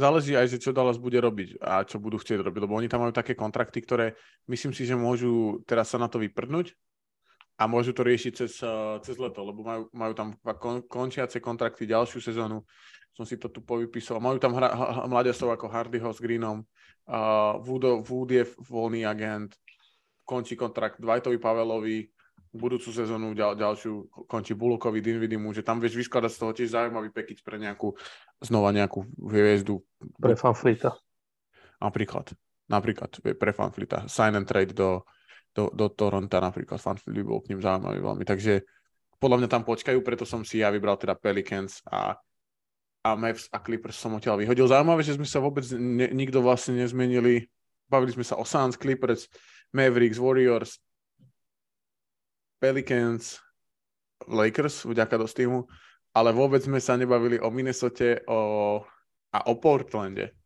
[0.00, 3.04] Záleží aj, že čo Dallas bude robiť a čo budú chcieť robiť, lebo oni tam
[3.04, 4.16] majú také kontrakty, ktoré
[4.48, 6.72] myslím si, že môžu teraz sa na to vyprdnúť
[7.60, 11.84] a môžu to riešiť cez, eh, cez leto, lebo majú, majú tam kon, končiace kontrakty
[11.84, 12.64] ďalšiu sezónu.
[13.12, 14.22] Som si to tu povypísal.
[14.22, 14.72] Majú tam hra,
[15.12, 16.64] mladiastov ako Hardyho s Greenom,
[17.10, 19.52] uh, Wood, Wood je voľný agent,
[20.24, 22.06] končí kontrakt Dwightovi Pavelovi,
[22.50, 27.14] budúcu sezónu ďal, ďalšiu končí Bulokovi, Dinvidimu, že tam vieš vyskladať z toho tiež zaujímavý
[27.14, 27.94] pekiť pre nejakú,
[28.42, 29.78] znova nejakú hviezdu.
[30.18, 30.98] Pre fanflita.
[31.78, 32.34] Napríklad.
[32.66, 34.10] Napríklad pre fanflita.
[34.10, 35.06] Sign and trade do,
[35.54, 36.82] do, do Toronto napríklad.
[36.82, 38.24] Fanflit bol k ním zaujímavý veľmi.
[38.26, 38.66] Takže
[39.22, 42.18] podľa mňa tam počkajú, preto som si ja vybral teda Pelicans a,
[43.06, 44.66] a Mavs a Clippers som odtiaľ vyhodil.
[44.66, 47.46] Zaujímavé, že sme sa vôbec ne, nikto vlastne nezmenili.
[47.86, 49.30] Bavili sme sa o Suns, Clippers,
[49.70, 50.78] Mavericks, Warriors,
[52.60, 53.40] Pelicans,
[54.28, 55.64] Lakers, vďaka do týmu,
[56.12, 58.84] ale vôbec sme sa nebavili o Minnesota o,
[59.32, 60.36] a o Portlande.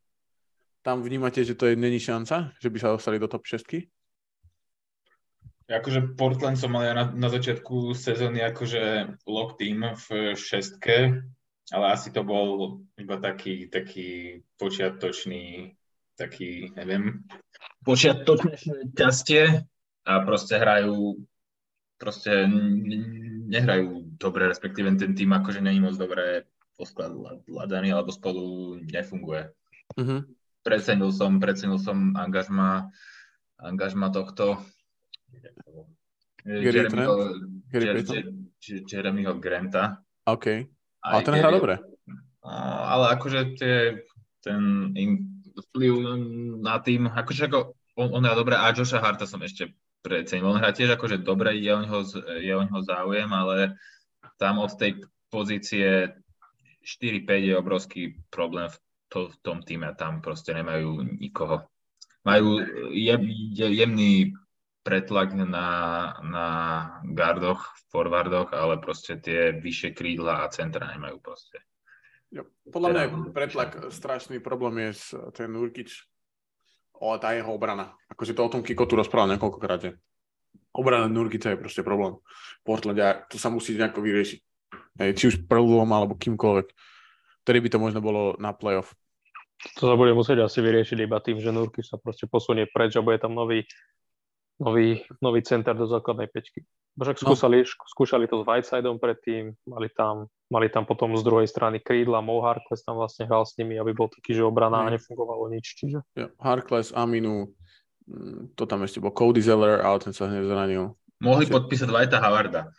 [0.85, 3.67] Tam vnímate, že to je není šanca, že by sa dostali do top 6?
[5.65, 11.25] Akože Portland som mal ja na, na začiatku sezóny akože lock team v šestke,
[11.73, 15.73] ale asi to bol iba taký, taký počiatočný,
[16.21, 17.25] taký, neviem,
[17.81, 18.61] počiatočné
[18.93, 19.65] šťastie
[20.05, 21.17] a proste hrajú
[21.99, 22.49] proste
[23.49, 29.51] nehrajú dobre, respektíve ten tým akože není moc dobre poskladaný alebo spolu nefunguje.
[29.95, 30.21] Mm-hmm.
[30.65, 32.91] Precenil som, precenil som angažma,
[33.61, 34.59] angažma tohto
[36.45, 37.15] Jeremyho,
[38.65, 40.03] Jeremyho Granta.
[40.25, 40.47] OK.
[41.05, 41.75] Ale ten hrá dobre.
[42.45, 44.05] Ale akože tie,
[44.41, 44.93] ten
[45.55, 45.93] vplyv
[46.61, 49.71] na tým, akože ako on, on hrá dobre a Josha Harta som ešte
[50.05, 50.53] precenil.
[50.53, 52.01] On hrá tiež akože dobre, je o neho,
[52.37, 53.81] je o neho záujem, ale
[54.37, 55.01] tam od tej
[55.33, 56.13] pozície
[56.85, 58.77] 4-5 je obrovský problém v
[59.09, 61.65] to, v tom týme a tam proste nemajú nikoho.
[62.29, 62.61] Majú
[62.93, 63.25] jem,
[63.57, 64.37] jemný
[64.85, 65.69] pretlak na,
[66.21, 66.47] na
[67.09, 71.65] gardoch, forwardoch, ale proste tie vyššie krídla a centra nemajú proste.
[72.35, 76.05] Jo, podľa mňa je pretlak strašný problém je ten Nurkič,
[77.05, 77.93] o, tá jeho obrana.
[78.09, 79.91] Ako si to o tom Kiko tu rozprával niekoľkokrát, že
[80.73, 82.17] obrana Nurkiča je proste problém.
[82.65, 84.41] Portland a to sa musí nejako vyriešiť.
[85.05, 86.67] Hej, či už prvlom alebo kýmkoľvek.
[87.45, 88.97] Vtedy by to možno bolo na playoff.
[89.81, 93.05] To sa bude musieť asi vyriešiť iba tým, že Nurky sa proste posunie preč a
[93.05, 93.69] bude tam nový,
[94.57, 96.65] nový, nový center do základnej pečky.
[96.95, 97.87] Však skúšali, no.
[97.91, 102.39] skúšali to s Whitesideom predtým, mali tam, mali tam potom z druhej strany krídla, Mo
[102.39, 104.87] Harkless tam vlastne hral s nimi, aby bol taký, že obrana mm.
[104.87, 105.75] a nefungovalo nič.
[105.75, 105.99] Čiže...
[106.15, 107.51] Ja, Harkless, Aminu,
[108.07, 110.95] mm, to tam ešte bol Cody Zeller, ale ten sa hneď zranil.
[111.19, 112.71] Mohli podpísať Whitea Howarda.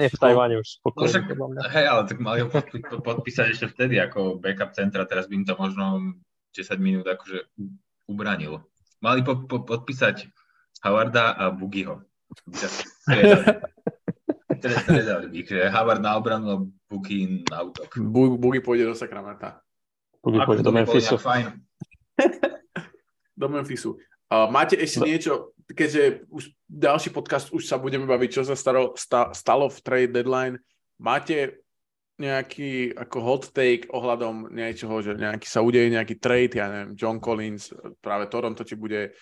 [0.00, 1.28] Nie v Tajvane už spokojne.
[1.36, 2.48] No, hej, ale tak mali ho
[3.04, 6.16] podpísať ešte vtedy ako backup centra, teraz by im to možno
[6.56, 7.52] 10 minút akože
[8.08, 8.64] ubranilo.
[9.02, 10.30] Mali po, po, podpísať
[10.86, 12.06] Howarda a Bugiho.
[15.42, 16.56] Že Havard na obranu a
[16.86, 17.98] Buky na útok.
[18.38, 19.58] Bugy pôjde do Sakramenta.
[20.22, 21.16] Bugy pôjde do Memphisu.
[23.34, 23.90] do Memphisu.
[24.32, 25.06] Uh, máte ešte no.
[25.08, 25.32] niečo,
[25.68, 30.12] keďže už ďalší podcast už sa budeme baviť, čo sa stalo, sta, stalo v trade
[30.14, 30.56] deadline.
[30.96, 31.60] Máte
[32.16, 37.18] nejaký ako hot take ohľadom niečoho, že nejaký sa udeje nejaký trade, ja neviem, John
[37.18, 39.16] Collins, práve Toronto, či bude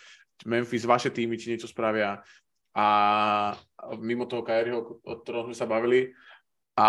[0.47, 2.21] Memphis, vaše týmy, či niečo spravia
[2.75, 3.57] a
[3.99, 6.15] mimo toho Kyrieho, o ktorom sme sa bavili,
[6.81, 6.89] a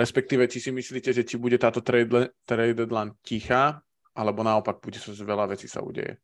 [0.00, 3.84] respektíve, či si myslíte, že či bude táto trade, trade deadline tichá,
[4.16, 6.16] alebo naopak bude sa veľa vecí sa udeje.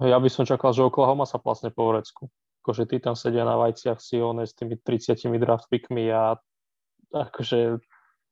[0.00, 2.26] Ja by som čakal, že Oklahoma sa plasne po vrecku.
[2.64, 6.34] Akože tí tam sedia na vajciach Sione s tými 30 draft pickmi a
[7.14, 7.78] akože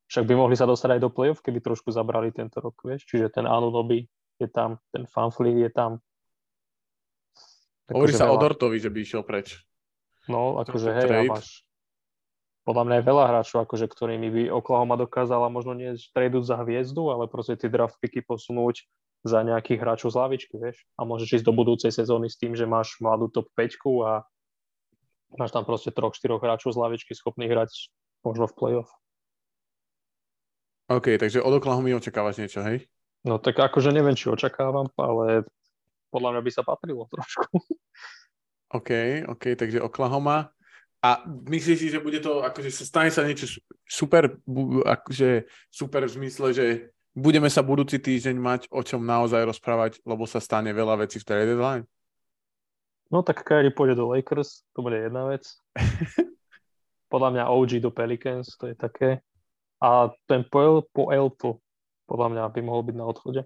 [0.09, 3.05] však by mohli sa dostať aj do play-off, keby trošku zabrali tento rok, vieš.
[3.05, 4.09] Čiže ten Anunoby
[4.41, 6.01] je tam, ten Fanfleet je tam,
[7.89, 8.33] Hovorí sa veľa...
[8.33, 9.61] o Dortovi, že by išiel preč.
[10.29, 11.65] No, akože hej, a máš
[12.69, 17.09] podľa mňa je veľa hráčov, akože, ktorými by Oklahoma dokázala možno nie tradu za hviezdu,
[17.09, 18.85] ale proste tie draft picky posunúť
[19.25, 20.85] za nejakých hráčov z lavičky, vieš.
[20.93, 23.73] A môžeš ísť do budúcej sezóny s tým, že máš mladú top 5
[24.05, 24.21] a
[25.41, 27.89] máš tam proste troch, štyroch hráčov z lavičky schopných hrať
[28.21, 28.89] možno v playoff.
[30.93, 32.85] OK, takže od Oklahoma očakávaš niečo, hej?
[33.25, 35.49] No tak akože neviem, či očakávam, ale
[36.09, 37.61] podľa mňa by sa patrilo trošku.
[38.69, 38.89] OK,
[39.25, 40.53] OK, takže Oklahoma.
[40.99, 43.47] A myslíš si, že bude to, akože sa stane sa niečo
[43.87, 44.35] super,
[44.83, 46.65] akože super v zmysle, že
[47.15, 51.25] budeme sa budúci týždeň mať o čom naozaj rozprávať, lebo sa stane veľa vecí v
[51.25, 51.87] trade deadline?
[53.09, 55.47] No tak Kyrie pôjde do Lakers, to bude jedna vec.
[57.09, 59.19] podľa mňa OG do Pelicans, to je také.
[59.81, 61.57] A ten po, po Elpo,
[62.05, 63.41] podľa mňa by mohol byť na odchode.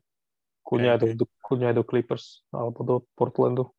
[0.74, 3.70] Kľudne, aj do, do, kľudne aj do Clippers alebo do Portlandu.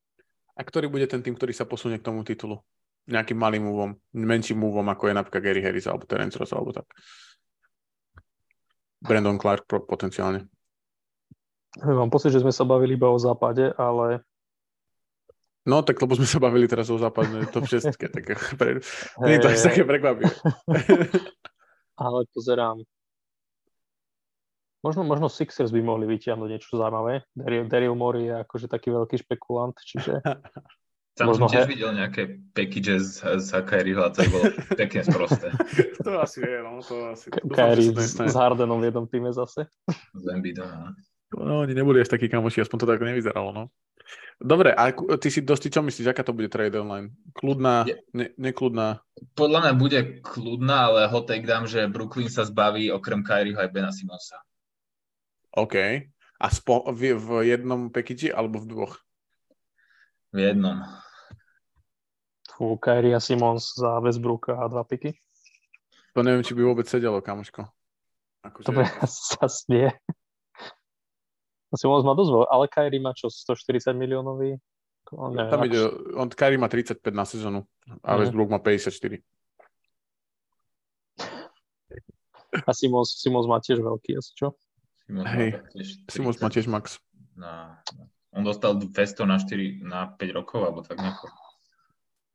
[0.55, 2.63] A ktorý bude ten tým, ktorý sa posunie k tomu titulu?
[3.11, 6.87] Nejakým malým múvom, menším múvom, ako je napríklad Gary Harris alebo Terence Ross alebo tak.
[9.03, 10.49] Brandon Clark potenciálne.
[11.83, 14.23] Mám pocit, že sme sa bavili iba o západe, ale...
[15.67, 18.25] No, tak lebo sme sa bavili teraz o západe, to všetké, tak
[18.55, 18.79] pre...
[18.79, 20.31] hey, nie je to až také prekvapivé.
[22.05, 22.87] ale pozerám,
[24.85, 27.25] Možno, možno Sixers by mohli vytiahnuť niečo zaujímavé.
[27.33, 30.21] Daryl, Daryl Morey je akože taký veľký špekulant, čiže...
[31.15, 31.79] Tam možno som tiež he...
[31.79, 35.47] videl nejaké packages z Kyrieho a to bolo pekne sprosté.
[36.05, 37.31] to asi je, no, to asi...
[37.31, 39.71] Kyrie s, s Hardenom v jednom týme zase.
[40.21, 40.67] Z Embiidom,
[41.39, 41.63] no.
[41.63, 43.71] oni neboli až takí kamoši, aspoň to tak nevyzeralo, no.
[44.43, 47.15] Dobre, a ty si dosti, čo myslíš, aká to bude trade online?
[47.39, 49.01] Kľudná, ne, nekludná?
[49.39, 53.71] Podľa mňa bude kľudná, ale hot take dám, že Brooklyn sa zbaví okrem Kyrieho aj
[53.71, 54.43] Bena Simonsa.
[55.55, 55.77] OK.
[56.43, 58.95] A spo, v, v jednom package alebo v dvoch?
[60.35, 60.83] V jednom.
[62.51, 65.15] Fú, Kyrie a Simons za Westbrooka a dva piky.
[66.15, 67.67] To neviem, či by vôbec sedelo, kamoško.
[68.47, 68.67] Akože...
[68.67, 68.83] To by
[69.39, 69.89] zase nie.
[71.75, 74.59] Simons má dosť veľa, ale Kyrie má čo, 140 miliónový?
[75.15, 75.81] On, neviem, Tam ide,
[76.15, 77.67] on, Kyrie má 35 na sezónu
[78.03, 78.19] a mm.
[78.23, 79.19] Westbrook má 54.
[82.55, 84.55] A Simons, Simons má tiež veľký, asi čo?
[85.05, 85.49] Simons Hej,
[86.09, 86.97] Simons má tiež max.
[87.37, 87.77] Na,
[88.33, 91.29] on dostal 200 na 4, na 5 rokov, alebo tak nejako.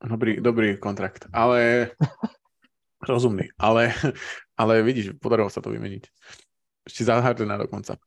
[0.00, 1.92] Dobrý, dobrý kontrakt, ale
[3.10, 3.92] rozumný, ale,
[4.60, 6.08] ale vidíš, podarilo sa to vymeniť.
[6.86, 7.98] Ešte za Hardena dokonca.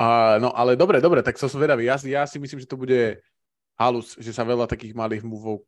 [0.00, 1.86] A, no ale dobre, dobre, tak som zvedavý.
[1.86, 3.20] Ja, ja si myslím, že to bude
[3.78, 5.62] halus, že sa veľa takých malých múvov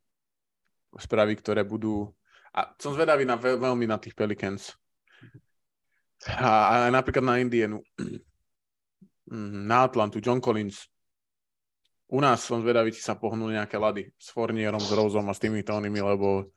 [0.98, 2.10] spraví, ktoré budú...
[2.50, 4.74] A som zvedavý na veľ, veľmi na tých Pelicans
[6.28, 7.80] A, a napríklad na Indienu.
[9.30, 10.90] Mm, Na Atlantu, John Collins.
[12.10, 15.38] U nás som zvedavý, či sa pohnú nejaké lady s Fornierom, s Roseom a s
[15.38, 16.50] týmito onými, lebo...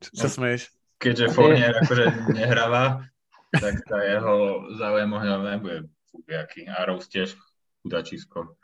[0.00, 0.72] Čo sa smeješ?
[0.96, 3.04] Keďže Fournier akože nehráva,
[3.52, 5.78] tak tá jeho záujem o hňa nebude
[6.08, 6.72] fubiaký.
[6.72, 7.36] A Rose tiež
[7.84, 8.56] chudačisko.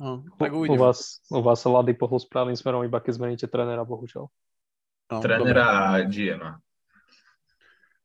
[0.00, 0.80] No, tak U uvidíme.
[0.80, 4.32] vás, u vás sa Lady pohol správnym smerom, iba keď zmeníte trénera, bohužiaľ.
[5.12, 6.56] No, Trénera a GM-a.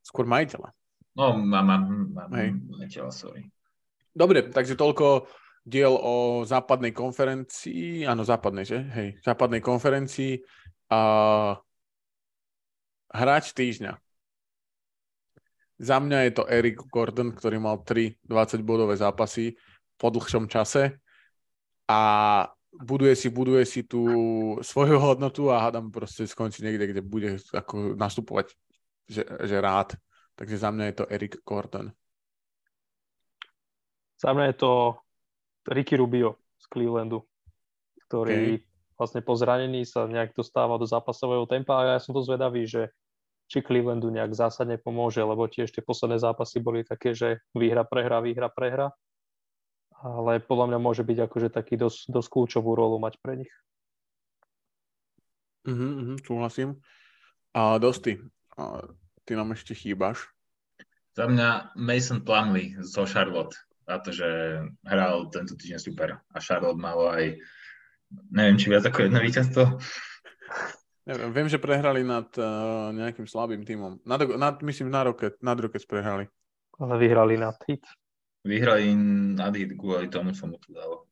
[0.07, 0.71] Skôr majiteľa.
[1.19, 1.67] No, mám,
[2.15, 2.55] mám Hej.
[2.71, 3.43] majiteľa, sorry.
[4.15, 5.27] Dobre, takže toľko
[5.67, 8.79] diel o západnej konferencii, áno, západnej, že?
[8.95, 10.39] Hej, západnej konferencii.
[10.87, 10.99] A
[13.11, 13.99] hráč týždňa.
[15.77, 19.59] Za mňa je to Eric Gordon, ktorý mal 3 20-bodové zápasy
[19.99, 20.97] po dlhšom čase
[21.85, 22.01] a
[22.71, 24.05] buduje si, buduje si tú
[24.61, 28.53] svoju hodnotu a hádam proste skončí niekde, kde bude ako nastupovať,
[29.07, 29.95] že, že rád.
[30.37, 31.89] Takže za mňa je to Eric Gordon.
[34.21, 34.71] Za mňa je to
[35.65, 37.25] Ricky Rubio z Clevelandu,
[38.09, 38.61] ktorý
[38.97, 42.89] vlastne po zranení sa nejak dostáva do zápasového tempa a ja som to zvedavý, že
[43.47, 48.51] či Clevelandu nejak zásadne pomôže, lebo tie posledné zápasy boli také, že výhra, prehra, výhra,
[48.51, 48.91] prehra.
[49.97, 53.53] Ale podľa mňa môže byť akože taký dosť, dosť kľúčovú rolu mať pre nich.
[55.65, 56.69] Mhm, mhm, súhlasím.
[57.55, 58.19] A Dosti,
[59.23, 60.25] ty nám ešte chýbaš.
[61.17, 64.27] Za mňa Mason Plumley zo Charlotte, pretože
[64.85, 67.41] hral tento týždeň super a Charlotte malo aj,
[68.29, 69.63] neviem, či viac ako jedno víťazstvo.
[71.07, 74.03] Neviem, viem, že prehrali nad uh, nejakým slabým tímom.
[74.03, 76.27] Nad, nad, myslím, na Rocket, nad Rockets prehrali.
[76.77, 77.87] Ale vyhrali na hit.
[78.43, 78.91] Vyhrali
[79.33, 81.07] nad hit kvôli tomu, čo mu to dalo.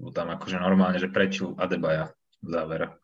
[0.00, 2.10] Lebo tam akože normálne, že prečil Adebaja
[2.40, 3.03] v závere.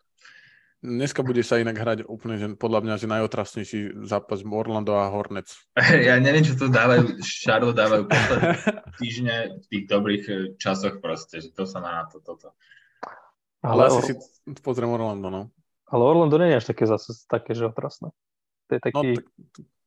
[0.80, 5.68] Dneska bude sa inak hrať úplne, že podľa mňa, že najotrasnejší zápas Orlando a Hornets.
[6.08, 8.50] Ja neviem, čo tu dávajú, Charlotte dávajú posledné
[9.00, 12.56] týždne v tých dobrých eh, časoch proste, že to sa má na to, toto.
[13.60, 15.42] Ale, Ale, asi si pozriem Orlando, no.
[15.92, 18.08] ale Orlando nie je až také zase také, že otrasné.
[18.72, 19.26] To je no taký, tak,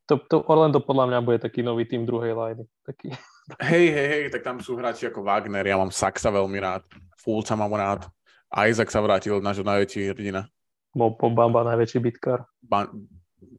[0.06, 2.70] to, to Orlando podľa mňa bude taký nový tým druhej lajny.
[2.86, 3.18] Taký.
[3.74, 6.86] hej, hej, hej, tak tam sú hráči ako Wagner, ja mám Saxa veľmi rád,
[7.18, 8.06] Fulca mám rád,
[8.53, 10.45] Isaac sa vrátil, nášho najväčší hrdina.
[10.94, 12.45] Mo, Mo Bamba najväčší bitkár.
[12.61, 12.90] Ba-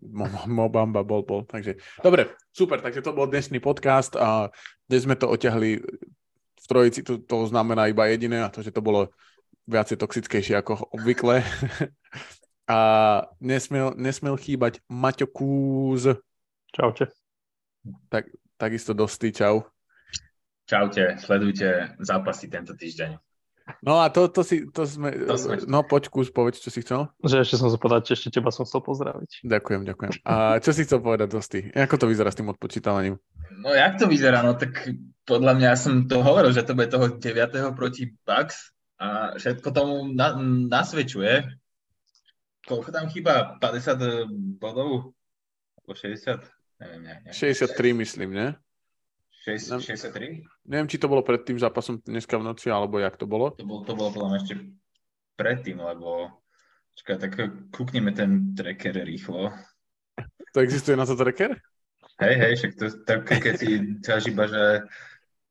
[0.05, 1.43] Mo, Mo- Mobamba bol, bol.
[1.45, 4.49] Takže, dobre, super, takže to bol dnešný podcast a
[4.87, 5.81] dnes sme to oťahli
[6.55, 9.13] v trojici, to, to znamená iba jediné a to, že to bolo
[9.69, 11.43] viacej toxickejšie ako obvykle.
[12.71, 12.79] a
[13.43, 16.09] nesmiel, nesmiel chýbať Maťo Kúz,
[16.73, 17.13] Čaute.
[18.09, 19.69] tak, takisto dostý, čau.
[20.65, 23.21] Čaute, sledujte zápasy tento týždeň.
[23.81, 26.85] No a to, to si, to sme, To sme- no poď Kúz, povedz, čo si
[26.85, 27.09] chcel.
[27.25, 29.41] Že ešte som sa povedať, ešte teba som chcel pozdraviť.
[29.41, 30.13] Ďakujem, ďakujem.
[30.29, 31.73] A čo si chcel povedať, Dosty?
[31.73, 33.17] Ako to vyzerá s tým odpočítavaním?
[33.65, 34.45] No jak to vyzerá?
[34.45, 34.93] No tak
[35.25, 37.25] podľa mňa ja som to hovoril, že to bude toho 9.
[37.73, 40.37] proti Bucks a všetko tomu na,
[40.69, 41.49] nasvedčuje.
[42.69, 43.57] Koľko tam chýba?
[43.61, 45.17] 50 bodov?
[45.81, 46.41] Alebo 60?
[46.81, 47.31] Neviem, ne, ne.
[47.33, 48.47] 63, myslím, ne?
[49.45, 50.41] 6, 63?
[50.73, 53.53] Neviem, či to bolo pred tým zápasom dneska v noci, alebo jak to bolo.
[53.53, 54.55] To, bol, to bolo podľa mňa ešte
[55.37, 56.33] predtým, lebo
[56.97, 57.33] čakaj, tak
[57.69, 59.53] kúkneme ten tracker rýchlo.
[60.57, 61.61] To existuje na to tracker?
[62.25, 64.81] Hej, hej, však to tak, keď si ťaž iba, že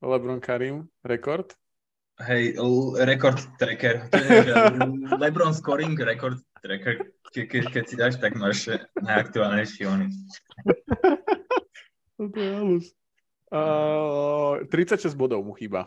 [0.02, 1.54] Lebron Karim, rekord.
[2.18, 4.10] hej, l- rekord tracker,
[5.22, 10.10] Lebron scoring rekord tracker, ke, ke, keď si dáš, tak máš najaktuálnejší ony.
[12.14, 12.86] To je halus.
[13.54, 15.86] Uh, 36 bodov mu chýba.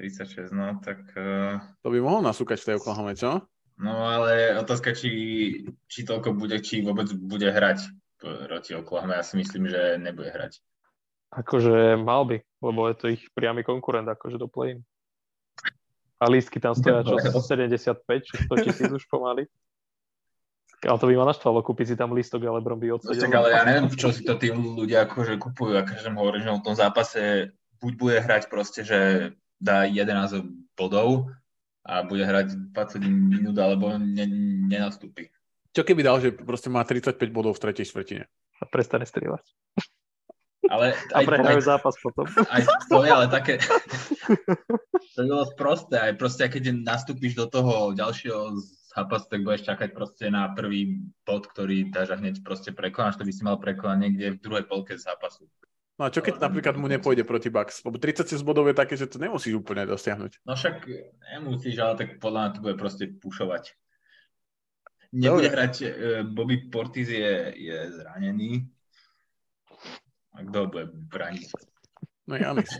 [0.00, 1.04] 36, no tak...
[1.12, 3.44] Uh, To by mohol nasúkať v tej Oklahome, čo?
[3.78, 5.10] no ale otázka, či,
[5.86, 9.20] či toľko bude, či vôbec bude hrať proti Oklahoma.
[9.20, 10.58] Ja si myslím, že nebude hrať.
[11.28, 14.80] Akože mal by, lebo je to ich priamy konkurent akože do play
[16.18, 19.46] A lístky tam stoja čo 175, či 100 tisíc už pomaly.
[20.78, 23.18] Ale to by ma naštvalo, kúpiť si tam lístok, ale Brom by odsedel.
[23.18, 25.74] tak, ale ja neviem, čo si to tí ľudia akože kupujú.
[25.74, 27.50] A každému hovorím, že v tom zápase
[27.82, 30.38] buď bude hrať proste, že dá 11
[30.78, 31.34] bodov
[31.82, 34.26] a bude hrať 20 minút, alebo ne,
[34.70, 35.34] nenastúpi.
[35.74, 38.24] Čo keby dal, že proste má 35 bodov v tretej štvrtine?
[38.58, 39.42] A prestane strieľať.
[40.70, 42.26] Ale A aj, prehrajú aj, zápas potom.
[42.26, 43.58] aj to je ale také...
[45.18, 45.98] to bolo sprosté.
[45.98, 48.54] Aj proste, keď nastúpiš do toho ďalšieho
[48.88, 53.20] zápasu, tak budeš čakať proste na prvý bod, ktorý dáš a hneď proste prekonáš.
[53.20, 55.44] To by si mal prekonať niekde v druhej polke zápasu.
[55.98, 57.82] No a čo keď napríklad mu nepôjde proti Bucks?
[57.82, 60.46] Lebo 36 bodov je také, že to nemusíš úplne dosiahnuť.
[60.46, 60.86] No však
[61.36, 63.74] nemusíš, ale tak podľa mňa to bude proste pušovať.
[65.10, 65.54] Nebude Dobre.
[65.58, 65.88] hrať, e,
[66.22, 68.68] Bobby Portis je, je zranený.
[70.36, 71.48] A kto bude brániť?
[72.30, 72.70] No Janis.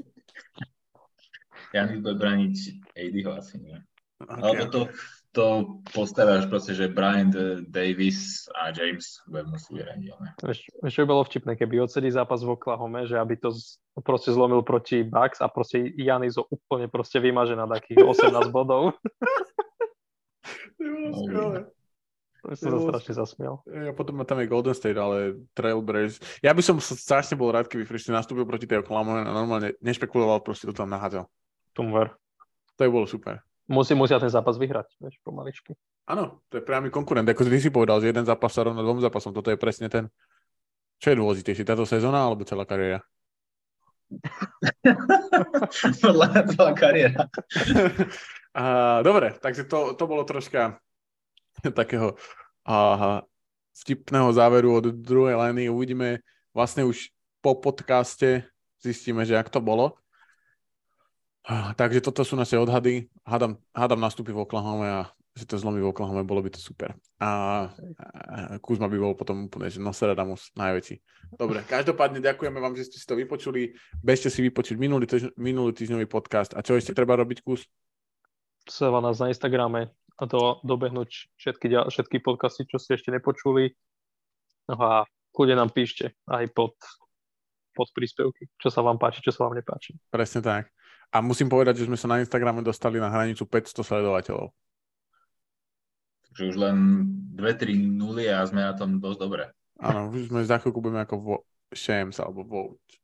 [1.74, 2.54] Janis bude brániť
[2.94, 3.76] ADho asi nie.
[4.22, 4.38] Okay.
[4.44, 4.80] Alebo to,
[5.38, 7.30] to postavíš proste, že Brian
[7.70, 10.10] Davis a James budú suverénne.
[10.42, 14.34] Vieš, čo by bolo vtipné, keby odsedí zápas v Oklahome, že aby to z, proste
[14.34, 18.98] zlomil proti Bucks a proste Janis ho úplne proste vymaže na takých 18 bodov.
[20.74, 21.58] To bolo skvelé.
[22.42, 23.54] To som sa strašne zasmiel.
[23.66, 26.18] Ja potom tam je Golden State, ale Trailblazers.
[26.42, 30.42] Ja by som strašne bol rád, keby Frišty nastúpil proti tej Oklahoma a normálne nešpekuloval,
[30.42, 31.30] proste to tam nahádzal.
[31.78, 32.14] Tomu ver.
[32.78, 33.42] To by bolo super.
[33.68, 35.76] Musí, musia ten zápas vyhrať, vieš, pomaličky.
[36.08, 37.28] Áno, to je priamy konkurent.
[37.28, 39.36] Ako ty si povedal, že jeden zápas sa rovná dvom zápasom.
[39.36, 40.08] Toto je presne ten...
[40.98, 43.04] Čo je dôležitejšie, táto sezóna alebo celá kariéra?
[46.00, 47.28] celá kariéra.
[48.56, 48.64] a,
[49.04, 50.80] dobre, takže to, to bolo troška
[51.78, 52.16] takého
[52.64, 53.20] a,
[53.84, 55.70] vtipného záveru od druhej liny.
[55.70, 58.42] Uvidíme vlastne už po podcaste,
[58.82, 59.94] zistíme, že ak to bolo.
[61.48, 63.08] Takže toto sú naše odhady.
[63.24, 65.00] Hádam, hádam nastúpi v Oklahoma a
[65.38, 66.98] že to zlomí v Oklahoma, bolo by to super.
[67.22, 70.98] A, a Kuzma by bol potom úplne, že Nostradamus najväčší.
[71.38, 73.70] Dobre, každopádne ďakujeme vám, že ste si to vypočuli.
[74.02, 76.58] Bežte si vypočuť minulý, týž, minulý týždňový podcast.
[76.58, 77.70] A čo ešte treba robiť, Kuz?
[78.66, 83.70] Sledovať nás na Instagrame a to dobehnúť všetky, všetky podcasty, čo ste ešte nepočuli.
[84.68, 86.74] No a kľudne nám píšte aj pod,
[87.78, 89.94] pod príspevky, čo sa vám páči, čo sa vám nepáči.
[90.10, 90.74] Presne tak.
[91.08, 94.52] A musím povedať, že sme sa na Instagrame dostali na hranicu 500 sledovateľov.
[96.28, 96.76] Takže už len
[97.32, 99.44] 2-3 nuly a sme na tom dosť dobre.
[99.80, 101.36] Áno, už sme za chvíľku budeme ako vo
[101.72, 103.00] Shams alebo Vote.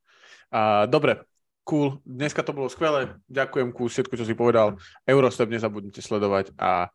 [0.53, 1.25] A, dobre,
[1.65, 1.99] cool.
[2.05, 3.17] Dneska to bolo skvelé.
[3.33, 4.77] Ďakujem ku všetko, čo si povedal.
[5.09, 6.93] Eurostep nezabudnite sledovať a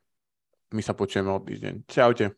[0.69, 1.89] my sa počujeme o týždeň.
[1.89, 2.37] Čaute.